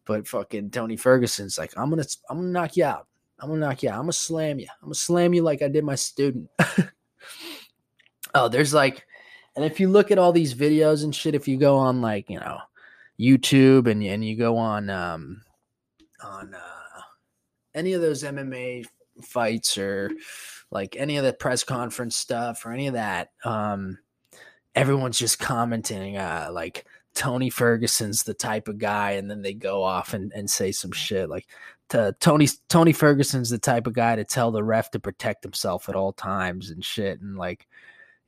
But 0.05 0.27
fucking 0.27 0.71
Tony 0.71 0.97
Ferguson's 0.97 1.59
like, 1.59 1.73
I'm 1.77 1.91
gonna, 1.91 2.05
I'm 2.29 2.39
gonna 2.39 2.49
knock 2.49 2.77
you 2.77 2.85
out. 2.85 3.07
I'm 3.43 3.49
gonna 3.49 3.61
knock 3.61 3.83
you 3.83 3.91
out. 3.91 3.97
I'm 3.97 4.03
gonna 4.03 4.13
slam 4.13 4.61
you. 4.61 4.69
I'm 4.81 4.87
gonna 4.87 4.95
slam 4.95 5.35
you 5.35 5.43
like 5.43 5.63
I 5.63 5.69
did 5.69 5.83
my 5.85 5.97
student. 5.97 6.49
oh, 8.35 8.49
there's 8.49 8.73
like, 8.73 9.05
and 9.57 9.65
if 9.65 9.81
you 9.81 9.89
look 9.89 10.13
at 10.13 10.19
all 10.19 10.33
these 10.33 10.55
videos 10.55 11.03
and 11.03 11.15
shit, 11.15 11.35
if 11.35 11.49
you 11.49 11.57
go 11.57 11.77
on 11.77 12.01
like 12.01 12.31
you 12.31 12.39
know 12.39 12.59
YouTube 13.19 13.91
and 13.91 14.01
and 14.05 14.25
you 14.25 14.37
go 14.37 14.57
on 14.57 14.89
um 14.91 15.43
on 16.23 16.55
uh, 16.55 17.01
any 17.75 17.95
of 17.95 18.01
those 18.01 18.23
MMA 18.23 18.87
fights 19.23 19.77
or 19.77 20.13
like 20.71 20.95
any 20.97 21.17
of 21.17 21.25
the 21.25 21.33
press 21.33 21.65
conference 21.65 22.17
stuff 22.17 22.65
or 22.65 22.73
any 22.73 22.87
of 22.87 22.95
that, 22.95 23.31
um, 23.45 23.99
everyone's 24.77 25.19
just 25.19 25.41
commenting 25.41 26.17
uh, 26.17 26.49
like 26.53 26.87
Tony 27.15 27.51
Ferguson's 27.51 28.23
the 28.23 28.35
type 28.35 28.69
of 28.69 28.79
guy, 28.79 29.13
and 29.13 29.29
then 29.29 29.43
they 29.43 29.53
go 29.53 29.83
off 29.83 30.15
and, 30.15 30.33
and 30.33 30.49
say 30.49 30.71
some 30.71 30.93
shit 30.93 31.29
like 31.29 31.49
Tony 32.21 32.49
Tony 32.69 32.93
Ferguson's 32.93 33.51
the 33.51 33.59
type 33.59 33.87
of 33.87 33.93
guy 33.93 34.17
to 34.17 34.25
tell 34.25 34.51
the 34.51 34.63
ref 34.65 34.91
to 34.93 35.01
protect 35.01 35.43
himself 35.43 35.89
at 35.89 35.97
all 35.97 36.13
times 36.13 36.71
and 36.71 36.85
shit, 36.85 37.21
and 37.21 37.37
like 37.37 37.67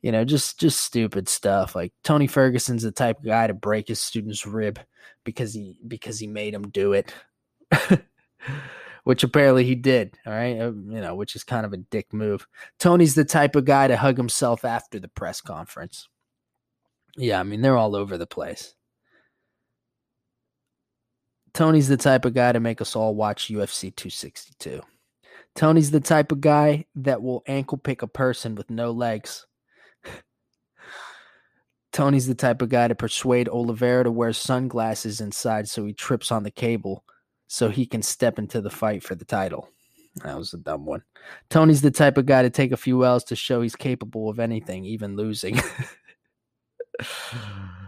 you 0.01 0.11
know 0.11 0.25
just 0.25 0.59
just 0.59 0.79
stupid 0.81 1.27
stuff. 1.29 1.75
Like 1.75 1.93
Tony 2.03 2.27
Ferguson's 2.27 2.83
the 2.83 2.91
type 2.91 3.19
of 3.19 3.25
guy 3.25 3.47
to 3.47 3.53
break 3.53 3.87
his 3.87 3.99
student's 3.99 4.45
rib 4.45 4.79
because 5.23 5.53
he 5.53 5.77
because 5.87 6.19
he 6.19 6.27
made 6.27 6.53
him 6.53 6.69
do 6.69 6.93
it. 6.93 7.13
which 9.05 9.23
apparently 9.23 9.63
he 9.63 9.75
did. 9.75 10.17
All 10.25 10.33
right. 10.33 10.59
Uh, 10.59 10.71
you 10.71 10.99
know, 10.99 11.15
which 11.15 11.35
is 11.35 11.43
kind 11.43 11.65
of 11.65 11.73
a 11.73 11.77
dick 11.77 12.11
move. 12.11 12.47
Tony's 12.79 13.15
the 13.15 13.23
type 13.23 13.55
of 13.55 13.65
guy 13.65 13.87
to 13.87 13.95
hug 13.95 14.17
himself 14.17 14.65
after 14.65 14.99
the 14.99 15.07
press 15.07 15.41
conference. 15.41 16.09
Yeah, 17.15 17.39
I 17.39 17.43
mean, 17.43 17.61
they're 17.61 17.77
all 17.77 17.95
over 17.95 18.17
the 18.17 18.27
place. 18.27 18.74
Tony's 21.55 21.87
the 21.87 21.95
type 21.95 22.25
of 22.25 22.33
guy 22.33 22.51
to 22.51 22.59
make 22.59 22.81
us 22.81 22.97
all 22.97 23.15
watch 23.15 23.47
UFC 23.47 23.95
262. 23.95 24.81
Tony's 25.55 25.89
the 25.89 26.01
type 26.01 26.33
of 26.33 26.41
guy 26.41 26.83
that 26.95 27.21
will 27.23 27.43
ankle 27.47 27.77
pick 27.77 28.01
a 28.01 28.07
person 28.07 28.55
with 28.55 28.69
no 28.69 28.91
legs. 28.91 29.47
Tony's 31.93 32.27
the 32.27 32.35
type 32.35 32.61
of 32.61 32.67
guy 32.67 32.89
to 32.89 32.95
persuade 32.95 33.47
Oliveira 33.47 34.03
to 34.03 34.11
wear 34.11 34.33
sunglasses 34.33 35.21
inside 35.21 35.69
so 35.69 35.85
he 35.85 35.93
trips 35.93 36.29
on 36.29 36.43
the 36.43 36.51
cable 36.51 37.05
so 37.47 37.69
he 37.69 37.85
can 37.85 38.01
step 38.01 38.37
into 38.37 38.59
the 38.59 38.69
fight 38.69 39.01
for 39.01 39.15
the 39.15 39.23
title. 39.23 39.69
That 40.25 40.37
was 40.37 40.53
a 40.53 40.57
dumb 40.57 40.85
one. 40.85 41.03
Tony's 41.49 41.81
the 41.81 41.89
type 41.89 42.17
of 42.17 42.25
guy 42.25 42.41
to 42.41 42.49
take 42.49 42.73
a 42.73 42.77
few 42.77 43.05
L's 43.05 43.23
to 43.25 43.37
show 43.37 43.61
he's 43.61 43.77
capable 43.77 44.29
of 44.29 44.39
anything, 44.39 44.83
even 44.83 45.15
losing. 45.15 45.57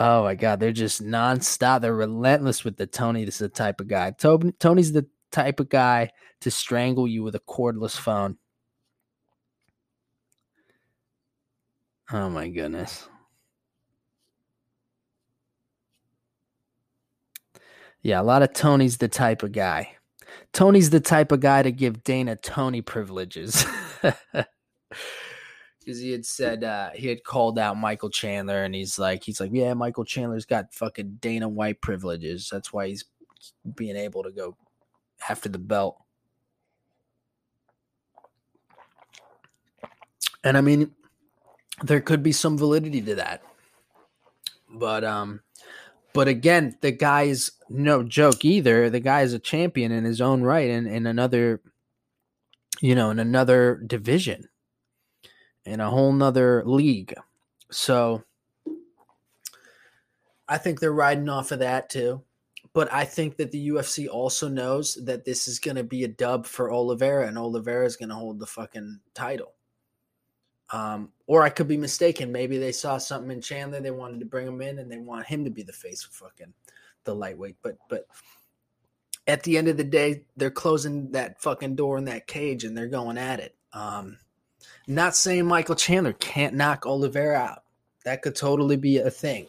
oh 0.00 0.24
my 0.24 0.34
God, 0.34 0.58
they're 0.58 0.72
just 0.72 1.04
nonstop. 1.04 1.82
They're 1.82 1.94
relentless 1.94 2.64
with 2.64 2.76
the 2.76 2.86
Tony. 2.86 3.24
This 3.24 3.34
is 3.34 3.40
the 3.40 3.48
type 3.50 3.80
of 3.80 3.86
guy. 3.88 4.12
Tony's 4.12 4.92
the 4.92 5.06
type 5.30 5.60
of 5.60 5.68
guy 5.68 6.10
to 6.40 6.50
strangle 6.50 7.06
you 7.06 7.22
with 7.22 7.34
a 7.34 7.40
cordless 7.40 7.96
phone. 7.96 8.38
Oh 12.10 12.30
my 12.30 12.48
goodness. 12.48 13.08
Yeah, 18.02 18.20
a 18.20 18.24
lot 18.24 18.42
of 18.42 18.54
Tony's 18.54 18.96
the 18.96 19.08
type 19.08 19.42
of 19.42 19.52
guy. 19.52 19.96
Tony's 20.52 20.90
the 20.90 21.00
type 21.00 21.30
of 21.30 21.40
guy 21.40 21.62
to 21.62 21.70
give 21.70 22.02
Dana 22.02 22.36
Tony 22.36 22.80
privileges. 22.80 23.66
Because 25.80 25.98
he 25.98 26.12
had 26.12 26.26
said 26.26 26.62
uh, 26.62 26.90
he 26.94 27.08
had 27.08 27.24
called 27.24 27.58
out 27.58 27.76
Michael 27.76 28.10
Chandler, 28.10 28.64
and 28.64 28.74
he's 28.74 28.98
like, 28.98 29.24
he's 29.24 29.40
like, 29.40 29.50
yeah, 29.52 29.72
Michael 29.74 30.04
Chandler's 30.04 30.44
got 30.44 30.74
fucking 30.74 31.18
Dana 31.20 31.48
White 31.48 31.80
privileges. 31.80 32.48
That's 32.52 32.72
why 32.72 32.88
he's 32.88 33.04
being 33.74 33.96
able 33.96 34.22
to 34.22 34.30
go 34.30 34.56
after 35.28 35.48
the 35.48 35.58
belt. 35.58 35.96
And 40.44 40.56
I 40.56 40.60
mean, 40.60 40.92
there 41.82 42.00
could 42.00 42.22
be 42.22 42.32
some 42.32 42.56
validity 42.58 43.00
to 43.02 43.14
that. 43.16 43.42
But 44.72 45.04
um 45.04 45.40
but 46.12 46.28
again, 46.28 46.76
the 46.80 46.90
guy's 46.90 47.52
no 47.68 48.02
joke 48.02 48.44
either. 48.44 48.90
The 48.90 49.00
guy 49.00 49.22
is 49.22 49.32
a 49.32 49.38
champion 49.38 49.92
in 49.92 50.04
his 50.04 50.20
own 50.20 50.42
right 50.42 50.68
in, 50.68 50.86
in 50.86 51.06
another 51.06 51.60
you 52.80 52.94
know, 52.94 53.10
in 53.10 53.18
another 53.18 53.82
division. 53.86 54.48
In 55.64 55.80
a 55.80 55.90
whole 55.90 56.12
nother 56.12 56.62
league. 56.64 57.14
So 57.70 58.24
I 60.48 60.58
think 60.58 60.80
they're 60.80 60.92
riding 60.92 61.28
off 61.28 61.52
of 61.52 61.60
that 61.60 61.90
too. 61.90 62.22
But 62.72 62.92
I 62.92 63.04
think 63.04 63.36
that 63.36 63.50
the 63.50 63.68
UFC 63.70 64.08
also 64.08 64.48
knows 64.48 64.94
that 65.04 65.24
this 65.24 65.48
is 65.48 65.58
going 65.58 65.76
to 65.76 65.84
be 65.84 66.04
a 66.04 66.08
dub 66.08 66.46
for 66.46 66.72
Oliveira, 66.72 67.26
and 67.26 67.36
Oliveira 67.36 67.84
is 67.84 67.96
going 67.96 68.10
to 68.10 68.14
hold 68.14 68.38
the 68.38 68.46
fucking 68.46 69.00
title. 69.12 69.54
Um, 70.72 71.10
or 71.26 71.42
I 71.42 71.48
could 71.48 71.66
be 71.66 71.76
mistaken. 71.76 72.30
Maybe 72.30 72.58
they 72.58 72.70
saw 72.70 72.98
something 72.98 73.30
in 73.30 73.40
Chandler. 73.40 73.80
They 73.80 73.90
wanted 73.90 74.20
to 74.20 74.26
bring 74.26 74.46
him 74.46 74.60
in, 74.60 74.78
and 74.78 74.90
they 74.90 74.98
want 74.98 75.26
him 75.26 75.44
to 75.44 75.50
be 75.50 75.64
the 75.64 75.72
face 75.72 76.04
of 76.04 76.12
fucking 76.12 76.52
the 77.04 77.14
lightweight. 77.14 77.56
But 77.62 77.76
but 77.88 78.06
at 79.26 79.42
the 79.42 79.58
end 79.58 79.66
of 79.66 79.76
the 79.76 79.84
day, 79.84 80.22
they're 80.36 80.50
closing 80.50 81.10
that 81.12 81.42
fucking 81.42 81.74
door 81.74 81.98
in 81.98 82.04
that 82.04 82.28
cage, 82.28 82.62
and 82.62 82.76
they're 82.76 82.86
going 82.86 83.18
at 83.18 83.40
it. 83.40 83.56
Um, 83.72 84.18
not 84.86 85.16
saying 85.16 85.46
Michael 85.46 85.74
Chandler 85.74 86.12
can't 86.14 86.54
knock 86.54 86.86
Oliveira 86.86 87.38
out. 87.38 87.62
That 88.04 88.22
could 88.22 88.34
totally 88.34 88.76
be 88.76 88.98
a 88.98 89.10
thing. 89.10 89.46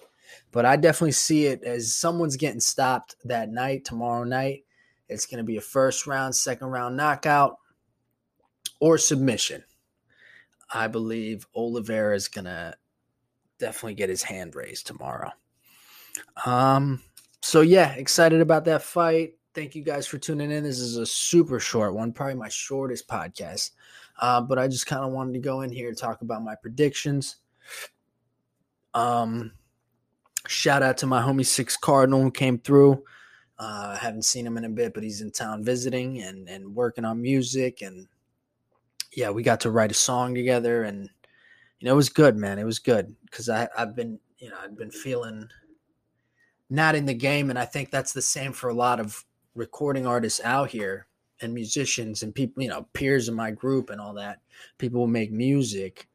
But 0.52 0.66
I 0.66 0.76
definitely 0.76 1.14
see 1.14 1.46
it 1.46 1.64
as 1.64 1.94
someone's 1.94 2.38
getting 2.38 2.60
stopped 2.60 3.16
that 3.26 3.50
night, 3.50 3.86
tomorrow 3.86 4.24
night. 4.24 4.66
It's 5.08 5.26
going 5.26 5.38
to 5.40 5.44
be 5.44 5.58
a 5.58 5.62
first 5.62 6.08
round, 6.08 6.36
second 6.36 6.68
round 6.68 6.96
knockout, 6.96 7.58
or 8.80 8.98
submission. 8.98 9.64
I 10.74 10.88
believe 10.88 11.48
Oliveira 11.56 12.16
is 12.16 12.28
going 12.28 12.46
to 12.46 12.74
definitely 13.60 13.96
get 13.96 14.10
his 14.10 14.24
hand 14.24 14.56
raised 14.56 14.88
tomorrow. 14.88 15.32
Um, 16.46 17.02
so 17.42 17.62
yeah, 17.62 17.94
excited 17.94 18.42
about 18.42 18.66
that 18.66 18.84
fight. 18.84 19.34
Thank 19.54 19.76
you 19.76 19.84
guys 19.84 20.08
for 20.08 20.18
tuning 20.18 20.52
in. 20.52 20.64
This 20.64 20.80
is 20.80 20.98
a 20.98 21.06
super 21.06 21.60
short 21.60 21.94
one, 21.94 22.14
probably 22.14 22.36
my 22.36 22.50
shortest 22.50 23.08
podcast. 23.08 23.72
Uh, 24.20 24.42
but 24.42 24.60
I 24.60 24.68
just 24.68 24.88
kind 24.88 25.04
of 25.04 25.12
wanted 25.12 25.34
to 25.34 25.40
go 25.40 25.62
in 25.62 25.72
here 25.72 25.90
and 25.90 25.98
talk 25.98 26.22
about 26.22 26.44
my 26.44 26.56
predictions. 26.56 27.38
Um, 28.94 29.54
shout 30.48 30.84
out 30.84 30.98
to 30.98 31.08
my 31.08 31.22
homie 31.22 31.46
Six 31.46 31.78
Cardinal 31.78 32.22
who 32.22 32.32
came 32.32 32.60
through. 32.60 33.04
Uh, 33.60 33.96
I 33.96 34.00
haven't 34.02 34.26
seen 34.26 34.46
him 34.46 34.58
in 34.58 34.66
a 34.66 34.70
bit, 34.70 34.94
but 34.94 35.04
he's 35.04 35.22
in 35.22 35.32
town 35.32 35.64
visiting 35.64 36.22
and 36.22 36.50
and 36.50 36.76
working 36.76 37.06
on 37.06 37.22
music 37.22 37.82
and 37.82 38.08
yeah, 39.16 39.30
we 39.30 39.44
got 39.44 39.60
to 39.62 39.72
write 39.72 39.92
a 39.92 39.96
song 39.96 40.34
together, 40.34 40.84
and 40.84 41.10
you 41.80 41.86
know 41.86 41.94
it 41.94 41.98
was 41.98 42.10
good, 42.10 42.38
man. 42.38 42.60
It 42.60 42.64
was 42.64 42.80
good 42.80 43.16
because 43.26 43.50
I 43.50 43.68
I've 43.78 43.96
been 43.96 44.20
you 44.38 44.50
know 44.50 44.56
I've 44.64 44.78
been 44.78 44.92
feeling 44.92 45.50
not 46.70 46.96
in 46.96 47.06
the 47.06 47.14
game, 47.14 47.50
and 47.50 47.60
I 47.60 47.66
think 47.66 47.92
that's 47.92 48.14
the 48.14 48.22
same 48.22 48.54
for 48.54 48.70
a 48.70 48.74
lot 48.74 49.00
of 49.00 49.26
recording 49.54 50.08
artists 50.08 50.40
out 50.44 50.70
here 50.70 51.08
and 51.42 51.54
musicians 51.54 52.24
and 52.24 52.34
people, 52.34 52.64
you 52.64 52.70
know, 52.70 52.88
peers 52.94 53.28
in 53.30 53.36
my 53.36 53.52
group 53.52 53.90
and 53.90 54.00
all 54.00 54.14
that. 54.14 54.40
People 54.78 55.06
who 55.06 55.12
make 55.12 55.32
music. 55.32 56.08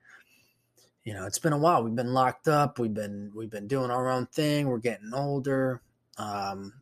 You 1.05 1.15
know, 1.15 1.27
it's 1.27 1.39
been 1.39 1.53
a 1.53 1.59
while. 1.59 1.85
We've 1.85 1.95
been 1.95 2.15
locked 2.15 2.49
up. 2.49 2.79
We've 2.79 2.93
been 2.93 3.31
we've 3.35 3.51
been 3.51 3.69
doing 3.69 3.91
our 3.91 4.11
own 4.11 4.27
thing. 4.27 4.69
We're 4.69 4.79
getting 4.79 5.15
older. 5.15 5.83
Um, 6.19 6.73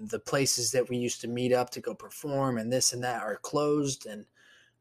the 0.00 0.18
places 0.18 0.70
that 0.72 0.88
we 0.88 0.98
used 0.98 1.22
to 1.22 1.28
meet 1.28 1.52
up 1.52 1.70
to 1.70 1.80
go 1.80 1.94
perform 1.94 2.58
and 2.58 2.70
this 2.70 2.92
and 2.92 3.02
that 3.04 3.22
are 3.22 3.36
closed 3.36 4.06
and 4.06 4.26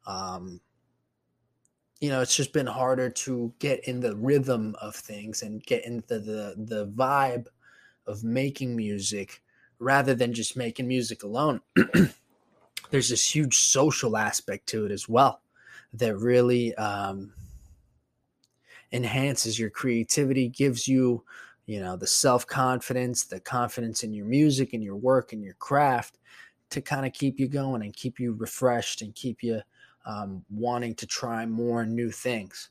um, 0.06 0.60
you 2.02 2.10
know, 2.10 2.20
it's 2.20 2.36
just 2.36 2.52
been 2.52 2.68
harder 2.68 3.12
to 3.12 3.54
get 3.60 3.88
in 3.88 4.00
the 4.00 4.16
rhythm 4.16 4.76
of 4.82 4.96
things 4.96 5.44
and 5.44 5.64
get 5.64 5.86
into 5.86 6.20
the 6.20 6.56
the 6.58 6.88
vibe 6.88 7.46
of 8.08 8.24
making 8.24 8.76
music 8.76 9.44
rather 9.80 10.16
than 10.16 10.34
just 10.34 10.58
making 10.58 10.88
music 10.88 11.24
alone. 11.24 11.62
There's 12.92 13.10
this 13.10 13.36
huge 13.36 13.58
social 13.58 14.18
aspect 14.18 14.68
to 14.68 14.86
it 14.86 14.92
as 14.92 15.10
well 15.10 15.42
that 15.94 16.18
really 16.18 16.76
um, 16.76 17.34
enhances 18.92 19.58
your 19.58 19.70
creativity, 19.70 20.50
gives 20.50 20.88
you, 20.88 21.24
you 21.66 21.80
know, 21.80 21.96
the 21.96 22.08
self 22.08 22.46
confidence, 22.46 23.24
the 23.24 23.40
confidence 23.40 24.04
in 24.04 24.14
your 24.14 24.26
music 24.26 24.74
and 24.74 24.84
your 24.84 24.96
work 24.98 25.34
and 25.34 25.44
your 25.44 25.56
craft 25.56 26.20
to 26.70 26.82
kind 26.82 27.06
of 27.06 27.14
keep 27.14 27.40
you 27.40 27.48
going 27.48 27.82
and 27.82 27.96
keep 27.96 28.20
you 28.20 28.34
refreshed 28.34 29.02
and 29.02 29.16
keep 29.16 29.44
you 29.44 29.62
um, 30.06 30.44
wanting 30.50 30.96
to 30.96 31.08
try 31.08 31.46
more 31.46 31.86
new 31.86 32.12
things. 32.12 32.70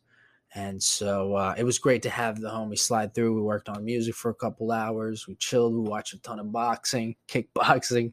And 0.55 0.83
so 0.83 1.35
uh, 1.37 1.55
it 1.57 1.65
was 1.65 1.79
great 1.79 2.03
to 2.03 2.11
have 2.11 2.41
the 2.41 2.49
homie 2.49 2.79
slide 2.79 3.15
through. 3.15 3.35
We 3.35 3.43
worked 3.43 3.69
on 3.69 3.85
music 3.85 4.17
for 4.17 4.31
a 4.31 4.35
couple 4.35 4.73
hours. 4.73 5.29
We 5.29 5.37
chilled. 5.37 5.75
We 5.75 5.89
watched 5.89 6.13
a 6.13 6.19
ton 6.23 6.41
of 6.41 6.51
boxing, 6.51 7.15
kickboxing, 7.29 8.13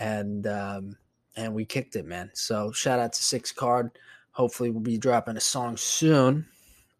and 0.00 0.46
um, 0.46 0.96
and 1.38 1.54
we 1.54 1.64
kicked 1.64 1.96
it, 1.96 2.04
man. 2.04 2.30
So 2.34 2.72
shout 2.72 2.98
out 2.98 3.14
to 3.14 3.22
Six 3.22 3.52
Card. 3.52 3.90
Hopefully 4.32 4.70
we'll 4.70 4.80
be 4.80 4.98
dropping 4.98 5.36
a 5.36 5.40
song 5.40 5.76
soon. 5.76 6.46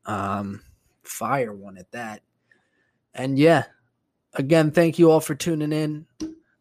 Um, 0.07 0.62
fire 1.03 1.53
one 1.53 1.77
at 1.77 1.90
that. 1.92 2.22
And 3.12 3.38
yeah, 3.38 3.64
again, 4.35 4.70
thank 4.70 4.98
you 4.98 5.11
all 5.11 5.20
for 5.20 5.35
tuning 5.35 5.72
in 5.72 6.07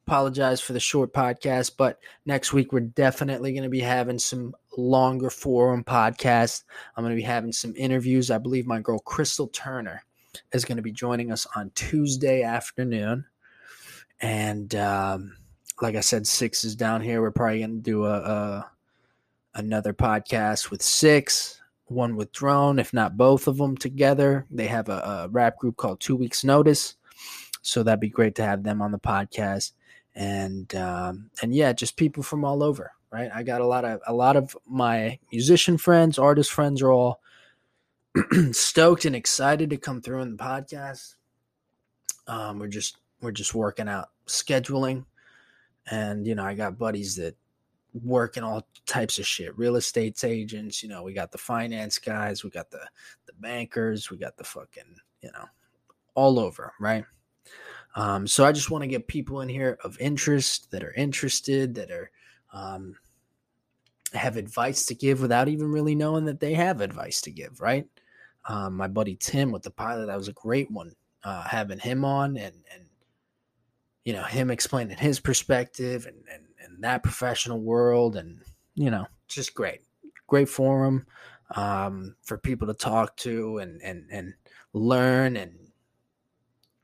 apologize 0.08 0.62
for 0.62 0.72
the 0.72 0.80
short 0.80 1.12
podcast, 1.12 1.74
but 1.78 2.00
next 2.26 2.54
week 2.54 2.72
we're 2.72 2.80
definitely 2.80 3.52
going 3.52 3.64
to 3.64 3.70
be 3.70 3.82
having 3.82 4.18
some 4.18 4.56
longer 4.78 5.30
forum 5.30 5.84
podcasts. 5.84 6.64
I'm 6.96 7.04
going 7.04 7.14
to 7.14 7.22
be 7.22 7.28
having 7.28 7.52
some 7.52 7.74
interviews. 7.76 8.32
I 8.32 8.38
believe 8.38 8.66
my 8.66 8.80
girl 8.80 9.00
Crystal 9.00 9.50
Turner 9.50 10.06
is 10.54 10.64
going 10.64 10.78
to 10.78 10.82
be 10.82 10.94
joining 10.94 11.30
us 11.30 11.46
on 11.58 11.72
Tuesday 11.76 12.42
afternoon. 12.42 13.26
And 14.22 14.74
um, 14.76 15.36
like 15.82 15.96
I 15.96 16.02
said, 16.02 16.28
Six 16.28 16.64
is 16.64 16.76
down 16.76 17.02
here. 17.02 17.22
We're 17.22 17.32
probably 17.32 17.60
going 17.60 17.78
to 17.78 17.82
do 17.82 18.06
a, 18.06 18.16
a 18.16 18.72
another 19.56 19.94
podcast 19.94 20.72
with 20.72 20.82
Six, 20.82 21.62
one 21.86 22.16
with 22.16 22.32
Drone, 22.32 22.80
if 22.80 22.94
not 22.94 23.18
both 23.18 23.48
of 23.48 23.58
them 23.58 23.78
together. 23.78 24.46
They 24.52 24.68
have 24.68 24.90
a, 24.90 25.26
a 25.26 25.28
rap 25.30 25.58
group 25.58 25.78
called 25.78 26.00
Two 26.00 26.16
Weeks 26.16 26.44
Notice. 26.44 26.96
So 27.62 27.84
that'd 27.84 28.00
be 28.00 28.10
great 28.10 28.36
to 28.36 28.44
have 28.44 28.64
them 28.64 28.82
on 28.82 28.92
the 28.92 29.00
podcast 29.00 29.74
and 30.18 30.74
um, 30.76 31.30
and 31.42 31.54
yeah, 31.54 31.72
just 31.72 31.96
people 31.96 32.24
from 32.24 32.44
all 32.44 32.64
over. 32.64 32.92
Right, 33.10 33.30
I 33.34 33.44
got 33.44 33.62
a 33.62 33.66
lot 33.66 33.86
of 33.86 34.02
a 34.06 34.14
lot 34.14 34.36
of 34.36 34.58
my 34.68 35.18
musician 35.32 35.78
friends, 35.78 36.20
artist 36.20 36.52
friends 36.52 36.82
are 36.82 36.92
all 36.92 37.22
stoked 38.52 39.06
and 39.06 39.16
excited 39.16 39.70
to 39.70 39.78
come 39.78 40.02
through 40.02 40.24
in 40.24 40.36
the 40.36 40.44
podcast. 40.44 41.16
Um, 42.28 42.60
we're 42.60 42.68
just 42.68 42.98
we're 43.22 43.32
just 43.32 43.56
working 43.56 43.88
out 43.88 44.10
scheduling, 44.28 45.06
and 45.90 46.26
you 46.26 46.36
know 46.36 46.44
I 46.44 46.54
got 46.54 46.78
buddies 46.78 47.16
that 47.16 47.36
work 48.04 48.38
in 48.38 48.44
all 48.44 48.68
types 48.86 49.18
of 49.18 49.26
shit, 49.26 49.58
real 49.58 49.76
estate 49.76 50.24
agents. 50.24 50.84
You 50.84 50.90
know 50.90 51.04
we 51.04 51.14
got 51.14 51.32
the 51.32 51.38
finance 51.38 52.00
guys, 52.00 52.44
we 52.44 52.50
got 52.50 52.70
the 52.72 52.86
the 53.26 53.34
bankers, 53.40 54.10
we 54.10 54.18
got 54.18 54.38
the 54.38 54.44
fucking 54.44 54.96
you 55.22 55.32
know 55.32 55.46
all 56.16 56.40
over, 56.40 56.74
right? 56.80 57.06
Um, 57.96 58.28
so 58.28 58.46
I 58.46 58.52
just 58.52 58.70
want 58.70 58.84
to 58.84 58.88
get 58.88 59.08
people 59.08 59.42
in 59.42 59.50
here 59.50 59.78
of 59.84 60.00
interest 60.00 60.70
that 60.72 60.84
are 60.84 60.94
interested, 60.94 61.76
that 61.76 61.90
are 61.90 62.12
um, 62.54 62.96
have 64.14 64.38
advice 64.38 64.86
to 64.86 64.96
give 64.96 65.22
without 65.22 65.48
even 65.48 65.72
really 65.72 65.96
knowing 65.96 66.26
that 66.26 66.40
they 66.40 66.54
have 66.54 66.82
advice 66.82 67.22
to 67.22 67.32
give, 67.32 67.60
right? 67.60 67.88
Um, 68.48 68.76
my 68.76 68.88
buddy 68.88 69.16
Tim 69.16 69.52
with 69.52 69.64
the 69.64 69.72
pilot, 69.72 70.08
that 70.08 70.18
was 70.18 70.28
a 70.28 70.34
great 70.34 70.72
one. 70.72 70.94
Uh, 71.24 71.44
having 71.44 71.80
him 71.80 72.06
on 72.06 72.38
and 72.38 72.56
and 72.74 72.86
you 74.08 74.14
know 74.14 74.24
him 74.24 74.50
explaining 74.50 74.96
his 74.96 75.20
perspective 75.20 76.06
and, 76.06 76.16
and 76.34 76.46
and 76.64 76.82
that 76.82 77.04
professional 77.04 77.60
world 77.60 78.16
and 78.16 78.40
you 78.74 78.90
know 78.90 79.06
just 79.28 79.54
great, 79.54 79.82
great 80.28 80.48
forum 80.48 81.06
um, 81.58 82.16
for 82.24 82.38
people 82.38 82.66
to 82.68 82.74
talk 82.74 83.18
to 83.18 83.58
and 83.58 83.82
and 83.82 84.06
and 84.10 84.34
learn 84.72 85.36
and 85.36 85.54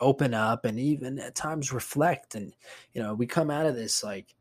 open 0.02 0.34
up 0.34 0.66
and 0.66 0.78
even 0.78 1.18
at 1.18 1.34
times 1.34 1.72
reflect. 1.72 2.36
And 2.36 2.52
you 2.94 3.02
know 3.02 3.14
we 3.14 3.26
come 3.26 3.50
out 3.50 3.68
of 3.68 3.76
this 3.76 4.04
like 4.04 4.36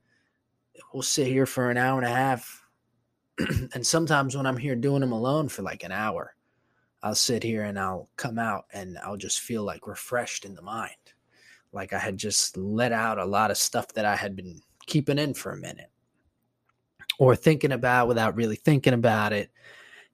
we'll 0.92 1.05
sit 1.05 1.29
here 1.29 1.47
for 1.47 1.71
an 1.71 1.77
hour 1.77 2.01
and 2.01 2.09
a 2.09 2.12
half 2.12 2.66
and 3.75 3.87
sometimes 3.87 4.37
when 4.37 4.47
i'm 4.47 4.57
here 4.57 4.77
doing 4.77 5.01
them 5.01 5.12
alone 5.12 5.49
for 5.49 5.62
like 5.62 5.85
an 5.85 5.92
hour 5.92 6.35
i'll 7.03 7.14
sit 7.14 7.42
here 7.42 7.64
and 7.64 7.79
i'll 7.79 8.09
come 8.16 8.38
out 8.38 8.64
and 8.73 8.99
i'll 8.99 9.16
just 9.16 9.40
feel 9.40 9.62
like 9.62 9.87
refreshed 9.87 10.45
in 10.45 10.55
the 10.55 10.62
mind 10.62 11.02
like 11.73 11.93
i 11.93 11.99
had 11.99 12.17
just 12.17 12.57
let 12.57 12.93
out 12.93 13.19
a 13.19 13.25
lot 13.25 13.51
of 13.51 13.57
stuff 13.57 13.89
that 13.89 14.05
i 14.05 14.17
had 14.17 14.37
been 14.37 14.61
keeping 14.87 15.19
in 15.19 15.35
for 15.35 15.53
a 15.53 15.57
minute 15.57 15.91
or 17.19 17.37
thinking 17.37 17.73
about 17.73 18.09
without 18.09 18.37
really 18.37 18.57
thinking 18.57 18.95
about 18.95 19.33
it 19.33 19.51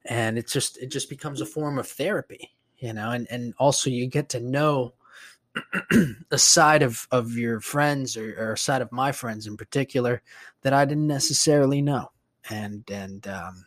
and 0.05 0.37
it 0.37 0.47
just 0.47 0.77
it 0.77 0.87
just 0.87 1.09
becomes 1.09 1.41
a 1.41 1.45
form 1.45 1.77
of 1.79 1.87
therapy 1.87 2.51
you 2.77 2.93
know 2.93 3.11
and 3.11 3.27
and 3.29 3.53
also 3.57 3.89
you 3.89 4.07
get 4.07 4.29
to 4.29 4.39
know 4.39 4.93
a 6.31 6.37
side 6.37 6.81
of 6.81 7.07
of 7.11 7.31
your 7.37 7.59
friends 7.59 8.15
or, 8.17 8.35
or, 8.37 8.53
a 8.53 8.57
side 8.57 8.81
of 8.81 8.91
my 8.91 9.11
friends 9.11 9.47
in 9.47 9.57
particular 9.57 10.21
that 10.61 10.73
I 10.73 10.85
didn't 10.85 11.07
necessarily 11.07 11.81
know, 11.81 12.11
and 12.49 12.83
and 12.91 13.27
um, 13.27 13.65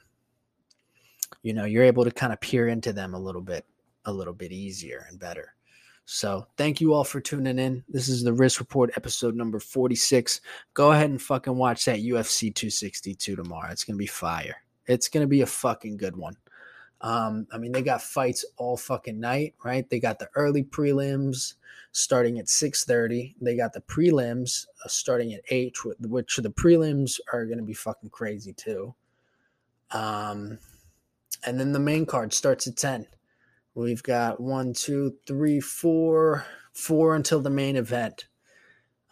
you 1.43 1.53
know 1.53 1.65
you're 1.65 1.85
able 1.85 2.05
to 2.05 2.11
kind 2.11 2.33
of 2.33 2.41
peer 2.41 2.69
into 2.69 2.93
them 2.93 3.15
a 3.15 3.19
little 3.19 3.41
bit 3.41 3.67
a 4.05 4.13
little 4.13 4.35
bit 4.35 4.53
easier 4.53 5.07
and 5.09 5.19
better. 5.19 5.55
So 6.05 6.47
thank 6.57 6.81
you 6.81 6.95
all 6.95 7.05
for 7.05 7.21
tuning 7.21 7.59
in. 7.59 7.85
This 7.89 8.09
is 8.09 8.23
the 8.23 8.33
Risk 8.33 8.61
Report 8.61 8.91
episode 8.97 9.35
number 9.35 9.59
46. 9.59 10.41
Go 10.75 10.93
ahead 10.93 11.11
and 11.11 11.23
fucking 11.23 11.57
watch 11.57 11.85
that 11.85 12.01
UFC 12.01 12.55
262 12.55 13.37
tomorrow. 13.37 13.71
It's 13.71 13.85
gonna 13.85 13.97
be 13.97 14.07
fire. 14.07 14.57
It's 14.87 15.09
gonna 15.09 15.27
be 15.27 15.43
a 15.43 15.47
fucking 15.47 15.97
good 15.97 16.17
one. 16.17 16.37
Um, 17.01 17.47
I 17.53 17.59
mean, 17.59 17.73
they 17.73 17.83
got 17.83 18.03
fights 18.03 18.45
all 18.57 18.77
fucking 18.77 19.19
night, 19.19 19.55
right? 19.65 19.89
They 19.89 20.01
got 20.01 20.19
the 20.19 20.29
early 20.35 20.63
prelims 20.63 21.55
starting 21.93 22.39
at 22.39 22.47
6.30 22.47 23.35
they 23.41 23.55
got 23.55 23.75
the 23.75 23.83
prelims 23.83 24.67
uh, 24.85 24.89
starting 24.89 25.35
at 25.35 25.43
8 25.51 25.77
which 26.01 26.37
the 26.37 26.51
prelims 26.51 27.21
are 27.33 27.45
going 27.45 27.59
to 27.59 27.65
be 27.65 27.75
fucking 27.75 28.11
crazy 28.11 28.55
too 28.55 28.95
um, 29.91 30.59
and 31.45 31.61
then 31.61 31.73
the 31.73 31.79
main 31.79 32.07
card 32.07 32.33
starts 32.33 32.67
at 32.67 32.77
10 32.77 33.07
we've 33.75 34.03
got 34.03 34.41
one 34.41 34.73
two 34.73 35.15
three 35.27 35.61
four 35.61 36.45
four 36.73 37.15
until 37.15 37.41
the 37.41 37.51
main 37.51 37.77
event. 37.77 38.27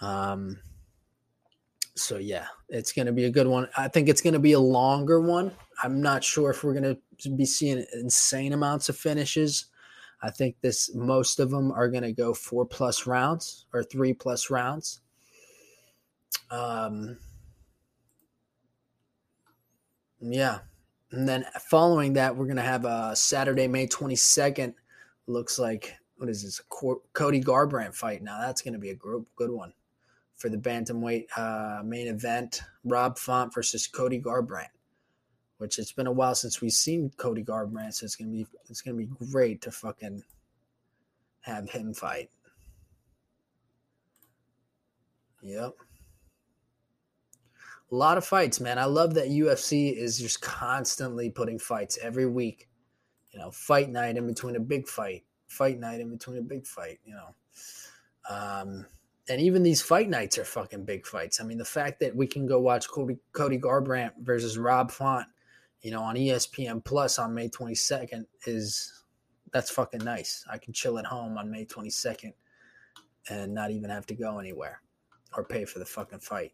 Um, 0.00 0.60
so 1.94 2.16
yeah 2.16 2.46
it's 2.70 2.92
going 2.92 3.06
to 3.06 3.12
be 3.12 3.24
a 3.24 3.30
good 3.30 3.46
one. 3.46 3.68
I 3.76 3.88
think 3.88 4.08
it's 4.08 4.22
going 4.22 4.34
to 4.34 4.40
be 4.40 4.52
a 4.52 4.60
longer 4.60 5.20
one. 5.20 5.52
I'm 5.82 6.00
not 6.00 6.24
sure 6.24 6.50
if 6.50 6.62
we're 6.62 6.80
going 6.80 6.96
to 7.18 7.30
be 7.30 7.44
seeing 7.44 7.84
insane 7.94 8.52
amounts 8.52 8.88
of 8.88 8.96
finishes. 8.96 9.66
I 10.22 10.30
think 10.30 10.56
this 10.60 10.94
most 10.94 11.40
of 11.40 11.50
them 11.50 11.72
are 11.72 11.88
going 11.88 12.02
to 12.02 12.12
go 12.12 12.32
four 12.32 12.64
plus 12.64 13.06
rounds 13.06 13.66
or 13.72 13.82
three 13.82 14.12
plus 14.12 14.50
rounds. 14.50 15.00
Um, 16.50 17.18
yeah, 20.20 20.58
and 21.12 21.28
then 21.28 21.44
following 21.68 22.14
that, 22.14 22.36
we're 22.36 22.46
going 22.46 22.56
to 22.56 22.62
have 22.62 22.84
a 22.84 23.14
Saturday, 23.14 23.68
May 23.68 23.86
twenty 23.86 24.16
second. 24.16 24.74
Looks 25.26 25.58
like 25.58 25.96
what 26.16 26.28
is 26.28 26.42
this? 26.42 26.60
Cody 27.12 27.42
Garbrandt 27.42 27.94
fight. 27.94 28.22
Now 28.22 28.40
that's 28.40 28.62
going 28.62 28.74
to 28.74 28.80
be 28.80 28.90
a 28.90 28.94
group 28.94 29.28
good 29.36 29.50
one 29.50 29.72
for 30.36 30.48
the 30.48 30.58
bantamweight 30.58 31.26
uh, 31.36 31.82
main 31.82 32.08
event. 32.08 32.62
Rob 32.84 33.18
Font 33.18 33.54
versus 33.54 33.86
Cody 33.86 34.20
Garbrandt 34.20 34.68
which 35.60 35.78
it's 35.78 35.92
been 35.92 36.06
a 36.06 36.12
while 36.12 36.34
since 36.34 36.62
we've 36.62 36.72
seen 36.72 37.12
Cody 37.18 37.44
Garbrandt, 37.44 37.92
so 37.92 38.06
it's 38.06 38.16
gonna 38.16 38.30
be 38.30 38.46
it's 38.70 38.80
gonna 38.80 38.96
be 38.96 39.10
great 39.30 39.60
to 39.60 39.70
fucking 39.70 40.22
have 41.42 41.68
him 41.68 41.92
fight. 41.92 42.30
Yep. 45.42 45.74
A 47.90 47.94
lot 47.94 48.18
of 48.18 48.24
fights, 48.24 48.60
man. 48.60 48.78
I 48.78 48.84
love 48.84 49.14
that 49.14 49.28
UFC 49.28 49.92
is 49.96 50.18
just 50.18 50.40
constantly 50.40 51.30
putting 51.30 51.58
fights 51.58 51.98
every 52.00 52.26
week. 52.26 52.68
You 53.32 53.38
know, 53.40 53.50
fight 53.50 53.90
night 53.90 54.16
in 54.16 54.26
between 54.26 54.56
a 54.56 54.60
big 54.60 54.88
fight, 54.88 55.24
fight 55.46 55.78
night 55.78 56.00
in 56.00 56.10
between 56.10 56.38
a 56.38 56.42
big 56.42 56.66
fight, 56.66 56.98
you 57.04 57.14
know. 57.14 57.34
Um, 58.28 58.86
and 59.28 59.40
even 59.40 59.62
these 59.62 59.82
fight 59.82 60.08
nights 60.08 60.38
are 60.38 60.44
fucking 60.44 60.84
big 60.84 61.06
fights. 61.06 61.40
I 61.40 61.44
mean, 61.44 61.58
the 61.58 61.64
fact 61.64 62.00
that 62.00 62.14
we 62.14 62.26
can 62.26 62.46
go 62.46 62.60
watch 62.60 62.88
Cody, 62.88 63.18
Cody 63.32 63.58
Garbrandt 63.58 64.12
versus 64.20 64.58
Rob 64.58 64.90
Font 64.90 65.26
you 65.82 65.90
know, 65.90 66.02
on 66.02 66.16
ESPN 66.16 66.84
Plus 66.84 67.18
on 67.18 67.34
May 67.34 67.48
22nd 67.48 68.26
is 68.46 69.04
that's 69.52 69.70
fucking 69.70 70.04
nice. 70.04 70.44
I 70.50 70.58
can 70.58 70.72
chill 70.72 70.98
at 70.98 71.06
home 71.06 71.38
on 71.38 71.50
May 71.50 71.64
22nd 71.64 72.32
and 73.28 73.54
not 73.54 73.70
even 73.70 73.90
have 73.90 74.06
to 74.06 74.14
go 74.14 74.38
anywhere 74.38 74.80
or 75.36 75.44
pay 75.44 75.64
for 75.64 75.78
the 75.78 75.84
fucking 75.84 76.20
fight. 76.20 76.52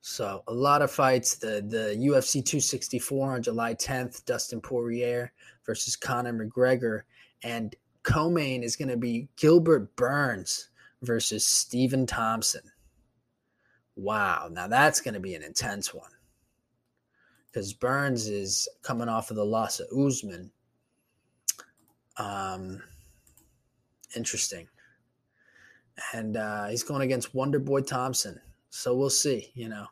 So 0.00 0.42
a 0.46 0.52
lot 0.52 0.82
of 0.82 0.90
fights. 0.90 1.36
The 1.36 1.62
the 1.66 1.96
UFC 1.98 2.44
264 2.44 3.34
on 3.34 3.42
July 3.42 3.74
10th, 3.74 4.24
Dustin 4.24 4.60
Poirier 4.60 5.32
versus 5.66 5.96
Conor 5.96 6.32
McGregor, 6.32 7.02
and 7.42 7.74
co-main 8.02 8.62
is 8.62 8.76
going 8.76 8.88
to 8.88 8.96
be 8.96 9.28
Gilbert 9.36 9.94
Burns 9.96 10.68
versus 11.02 11.46
Stephen 11.46 12.06
Thompson. 12.06 12.62
Wow, 13.96 14.48
now 14.50 14.68
that's 14.68 15.00
going 15.00 15.14
to 15.14 15.20
be 15.20 15.34
an 15.34 15.42
intense 15.42 15.92
one 15.92 16.10
because 17.50 17.72
Burns 17.72 18.28
is 18.28 18.68
coming 18.82 19.08
off 19.08 19.30
of 19.30 19.36
the 19.36 19.44
loss 19.44 19.80
of 19.80 19.88
Usman. 19.96 20.50
Um, 22.16 22.82
interesting. 24.14 24.68
And 26.12 26.36
uh, 26.36 26.68
he's 26.68 26.84
going 26.84 27.02
against 27.02 27.34
Wonder 27.34 27.58
Boy 27.58 27.80
Thompson. 27.80 28.40
So 28.70 28.94
we'll 28.96 29.10
see. 29.10 29.50
You 29.54 29.68
know, 29.68 29.86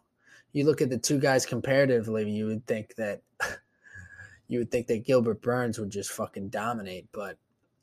you 0.53 0.65
look 0.65 0.81
at 0.81 0.91
the 0.91 0.99
two 0.99 1.19
guys 1.19 1.47
comparatively, 1.47 2.31
you 2.31 2.47
would 2.47 2.67
think 2.67 2.95
that 2.97 3.23
you 4.49 4.61
would 4.61 4.71
think 4.71 4.87
that 4.89 5.05
Gilbert 5.05 5.43
Burns 5.43 5.79
would 5.79 5.91
just 5.91 6.13
fucking 6.13 6.49
dominate, 6.49 7.07
but 7.13 7.37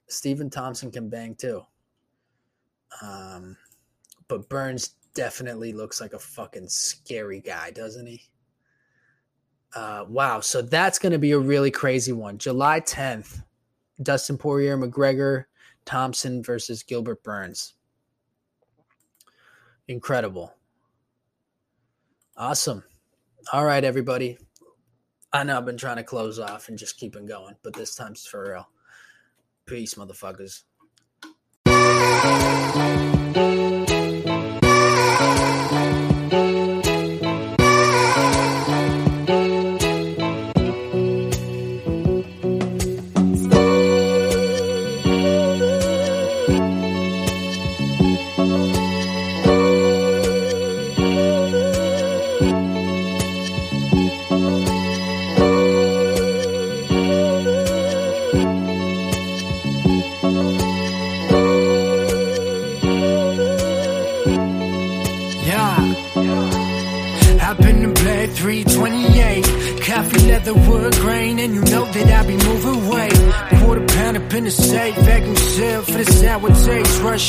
Stephen 0.08 0.50
Thompson 0.50 0.92
can 0.92 1.10
bang 1.10 1.36
too. 1.36 1.62
Um, 3.02 3.58
but 4.28 4.48
Burns 4.50 4.96
definitely 5.14 5.74
looks 5.74 6.02
like 6.02 6.14
a 6.14 6.20
fucking 6.20 6.68
scary 6.68 7.40
guy, 7.40 7.72
doesn't 7.72 8.08
he? 8.08 8.24
Uh, 9.76 10.06
wow. 10.08 10.40
So 10.40 10.62
that's 10.62 11.00
going 11.00 11.14
to 11.14 11.20
be 11.20 11.32
a 11.32 11.40
really 11.40 11.72
crazy 11.72 12.12
one. 12.12 12.38
July 12.38 12.80
10th, 12.80 13.44
Dustin 14.02 14.38
Poirier, 14.38 14.78
McGregor, 14.78 15.46
Thompson 15.86 16.44
versus 16.44 16.84
Gilbert 16.84 17.24
Burns. 17.24 17.74
Incredible. 19.88 20.54
Awesome. 22.36 22.84
All 23.52 23.64
right, 23.64 23.84
everybody. 23.84 24.40
I 25.32 25.44
know 25.44 25.56
I've 25.56 25.66
been 25.66 25.78
trying 25.78 25.98
to 25.98 26.04
close 26.04 26.40
off 26.40 26.68
and 26.68 26.78
just 26.78 26.98
keep 26.98 27.16
it 27.16 27.28
going, 27.28 27.56
but 27.64 27.74
this 27.74 27.94
time's 27.94 28.26
for 28.26 28.50
real. 28.50 28.68
Peace, 29.68 29.94
motherfuckers. 29.94 30.64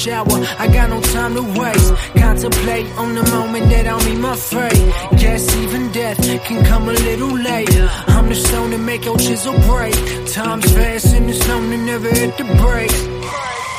Hour, 0.08 0.26
I 0.58 0.66
got 0.68 0.90
no 0.90 1.00
time 1.00 1.34
to 1.34 1.42
waste. 1.60 1.94
Contemplate 2.16 2.86
on 2.96 3.14
the 3.14 3.22
moment 3.30 3.70
that 3.70 3.86
I'll 3.86 4.04
meet 4.04 4.20
my 4.20 4.36
fate. 4.36 4.82
Guess 5.18 5.56
even 5.56 5.92
death 5.92 6.18
can 6.44 6.64
come 6.64 6.88
a 6.88 6.92
little 6.92 7.36
late. 7.36 7.68
I'm 8.08 8.28
the 8.28 8.34
stone 8.34 8.70
to 8.70 8.78
make 8.78 9.04
your 9.04 9.16
chisel 9.18 9.54
break. 9.68 9.94
Time's 10.32 10.70
fast 10.72 11.14
and 11.14 11.30
it's 11.30 11.46
known 11.48 11.70
to 11.70 11.76
never 11.76 12.08
hit 12.08 12.36
the 12.36 12.44
brakes. 12.44 13.00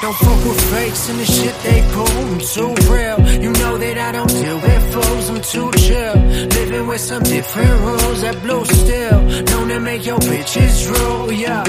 Don't 0.01 0.15
fuck 0.15 0.45
with 0.45 0.61
fakes 0.71 1.09
and 1.09 1.19
the 1.19 1.25
shit 1.25 1.55
they 1.63 1.81
pull. 1.93 2.07
I'm 2.07 2.39
too 2.39 2.73
real. 2.91 3.17
You 3.43 3.51
know 3.53 3.77
that 3.77 3.97
I 3.97 4.11
don't 4.11 4.27
deal 4.27 4.59
with 4.59 4.93
fools. 4.93 5.29
I'm 5.29 5.41
too 5.41 5.71
chill. 5.79 6.15
Living 6.59 6.87
with 6.87 7.01
some 7.01 7.23
different 7.23 7.81
rules 7.81 8.21
that 8.21 8.41
blow 8.43 8.63
still. 8.63 9.21
Known 9.21 9.67
to 9.69 9.79
make 9.79 10.05
your 10.05 10.19
bitches 10.19 10.85
drool, 10.85 11.31
yeah. 11.31 11.63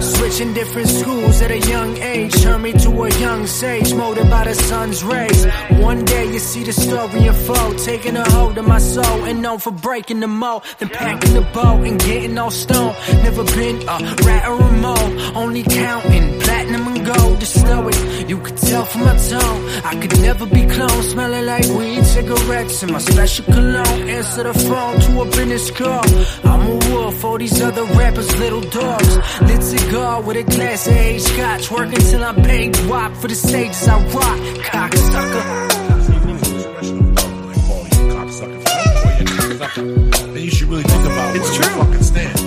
Switching 0.00 0.52
different 0.54 0.88
schools 0.88 1.42
at 1.42 1.50
a 1.50 1.58
young 1.58 1.96
age 1.98 2.32
turned 2.42 2.62
me 2.62 2.72
to 2.72 2.90
a 3.04 3.10
young 3.18 3.46
sage, 3.46 3.94
molded 3.94 4.28
by 4.30 4.44
the 4.44 4.54
sun's 4.54 5.02
rays. 5.04 5.46
One 5.82 6.04
day 6.04 6.32
you 6.32 6.38
see 6.38 6.64
the 6.64 6.72
story 6.72 7.26
unfold, 7.26 7.78
taking 7.78 8.16
a 8.16 8.30
hold 8.30 8.58
of 8.58 8.66
my 8.66 8.78
soul, 8.78 9.24
and 9.24 9.42
known 9.42 9.58
for 9.58 9.70
breaking 9.70 10.20
the 10.20 10.26
mold, 10.26 10.62
then 10.78 10.88
packing 10.88 11.34
the 11.34 11.42
boat 11.42 11.86
and 11.86 11.98
getting 12.00 12.36
all 12.38 12.50
stone. 12.50 12.94
Never 13.22 13.44
been 13.44 13.76
a 13.88 13.96
rat 14.24 14.48
or 14.48 14.60
a 14.60 14.72
mole, 14.72 15.36
only 15.36 15.62
counting 15.62 16.40
platinum 16.40 16.86
and 16.88 17.06
gold 17.06 17.40
to 17.40 17.46
stow 17.46 17.88
it. 17.88 18.28
You 18.28 18.38
could 18.38 18.56
tell 18.56 18.84
from 18.84 19.04
my 19.04 19.16
tone, 19.16 19.60
I 19.84 19.94
could 20.00 20.20
never 20.20 20.46
be 20.46 20.62
cloned, 20.62 21.02
smelling 21.12 21.46
like 21.46 21.66
weed, 21.68 22.04
cigarettes, 22.04 22.82
and 22.82 22.92
my 22.92 22.98
special 22.98 23.44
cologne. 23.44 24.08
Answer 24.08 24.42
the 24.42 24.54
phone 24.54 25.00
to 25.00 25.20
a 25.22 25.24
business 25.26 25.70
call. 25.70 26.04
I'm 26.44 26.62
a 26.66 26.74
wolf, 26.90 27.24
all 27.24 27.38
these 27.38 27.60
other 27.60 27.84
rappers, 27.84 28.38
little 28.38 28.62
dogs. 28.62 29.16
Lit 29.42 29.62
cigar 29.86 30.22
with 30.22 30.36
a 30.36 30.42
glass 30.42 30.86
of 30.86 30.94
age 30.94 31.22
scotch, 31.22 31.70
working 31.70 31.98
till 31.98 32.24
I'm 32.24 32.42
paid 32.42 32.76
wop 32.86 33.12
for 33.16 33.28
the 33.28 33.34
stages 33.34 33.88
I 33.88 33.98
rock. 34.12 34.38
Cocksucker. 34.64 35.75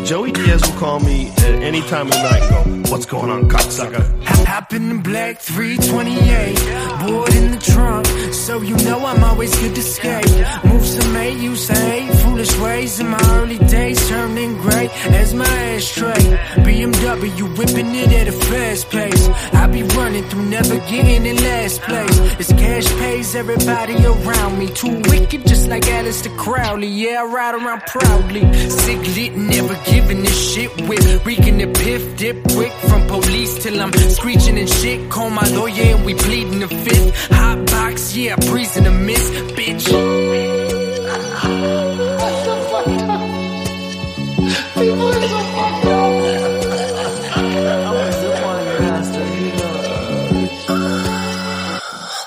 Joey 0.10 0.32
Diaz 0.32 0.68
will 0.68 0.80
call 0.80 1.00
me 1.02 1.28
at 1.28 1.62
any 1.62 1.82
time 1.82 2.08
of 2.08 2.14
the 2.14 2.24
night 2.24 2.80
What's 2.90 3.06
going 3.06 3.30
on, 3.30 3.48
cocksucker? 3.48 4.04
Hop, 4.26 4.74
in 4.74 4.90
the 4.90 4.96
black 4.96 5.40
328, 5.40 7.08
board 7.08 7.34
in 7.36 7.52
the 7.52 7.58
trunk, 7.60 8.08
so 8.34 8.62
you 8.62 8.76
know 8.78 9.06
I'm 9.06 9.24
always 9.24 9.56
good 9.60 9.76
to 9.76 9.84
skate. 9.84 10.26
Move 10.66 10.84
some 10.84 11.10
used 11.40 11.68
to 11.68 11.76
hate 11.76 12.12
foolish 12.24 12.58
ways 12.58 13.00
in 13.00 13.08
my 13.08 13.22
early 13.36 13.60
days, 13.60 14.10
turning 14.10 14.58
gray 14.58 14.90
as 15.22 15.34
my 15.34 15.46
ashtray. 15.46 16.24
BMW 16.66 17.58
whipping 17.58 17.94
it 17.96 18.12
at 18.12 18.28
a 18.28 18.32
fast 18.32 18.90
pace. 18.90 19.28
I 19.54 19.68
be 19.68 19.84
running 19.84 20.24
through, 20.24 20.46
never 20.46 20.78
getting 20.92 21.26
in 21.26 21.36
last 21.38 21.82
place. 21.82 22.20
It's 22.40 22.54
cash 22.54 22.88
pays 22.98 23.36
everybody 23.36 23.96
around 24.04 24.58
me, 24.58 24.68
too 24.68 24.96
wicked, 25.10 25.46
just 25.48 25.70
like 25.70 25.84
Aleister 25.84 26.36
Crowley. 26.38 26.88
Yeah, 26.88 27.22
I 27.22 27.26
ride 27.26 27.56
around 27.56 27.82
proudly, 27.82 28.42
sick 28.70 29.00
lit, 29.16 29.36
never 29.38 29.76
giving 30.00 30.26
a 30.26 30.30
shit 30.30 30.72
with 30.88 31.26
reeking 31.26 31.58
the 31.58 31.68
piff, 31.68 32.18
dip 32.18 32.44
quick 32.56 32.72
from 32.90 33.06
police 33.08 33.64
till 33.64 33.82
I'm 33.82 33.92
screeching 33.94 34.58
and 34.58 34.70
shit. 34.70 35.10
Call 35.10 35.30
my 35.30 35.48
lawyer 35.50 35.96
and 35.96 36.06
we 36.06 36.14
pleading 36.14 36.60
the 36.60 36.68
fifth. 36.68 37.32
Hot 37.32 37.66
box, 37.66 38.16
yeah, 38.16 38.36
breezing 38.36 38.86
a 38.86 38.92
miss, 38.92 39.30
bitch. 39.58 39.86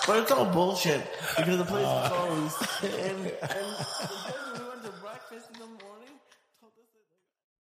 But 0.06 0.16
it's 0.18 0.32
all 0.32 0.44
bullshit 0.46 1.00
because 1.37 1.58
the 1.58 1.64
place 1.64 1.87
is 1.87 2.08
closed. 2.08 2.56
and, 2.82 3.32
and 3.40 4.41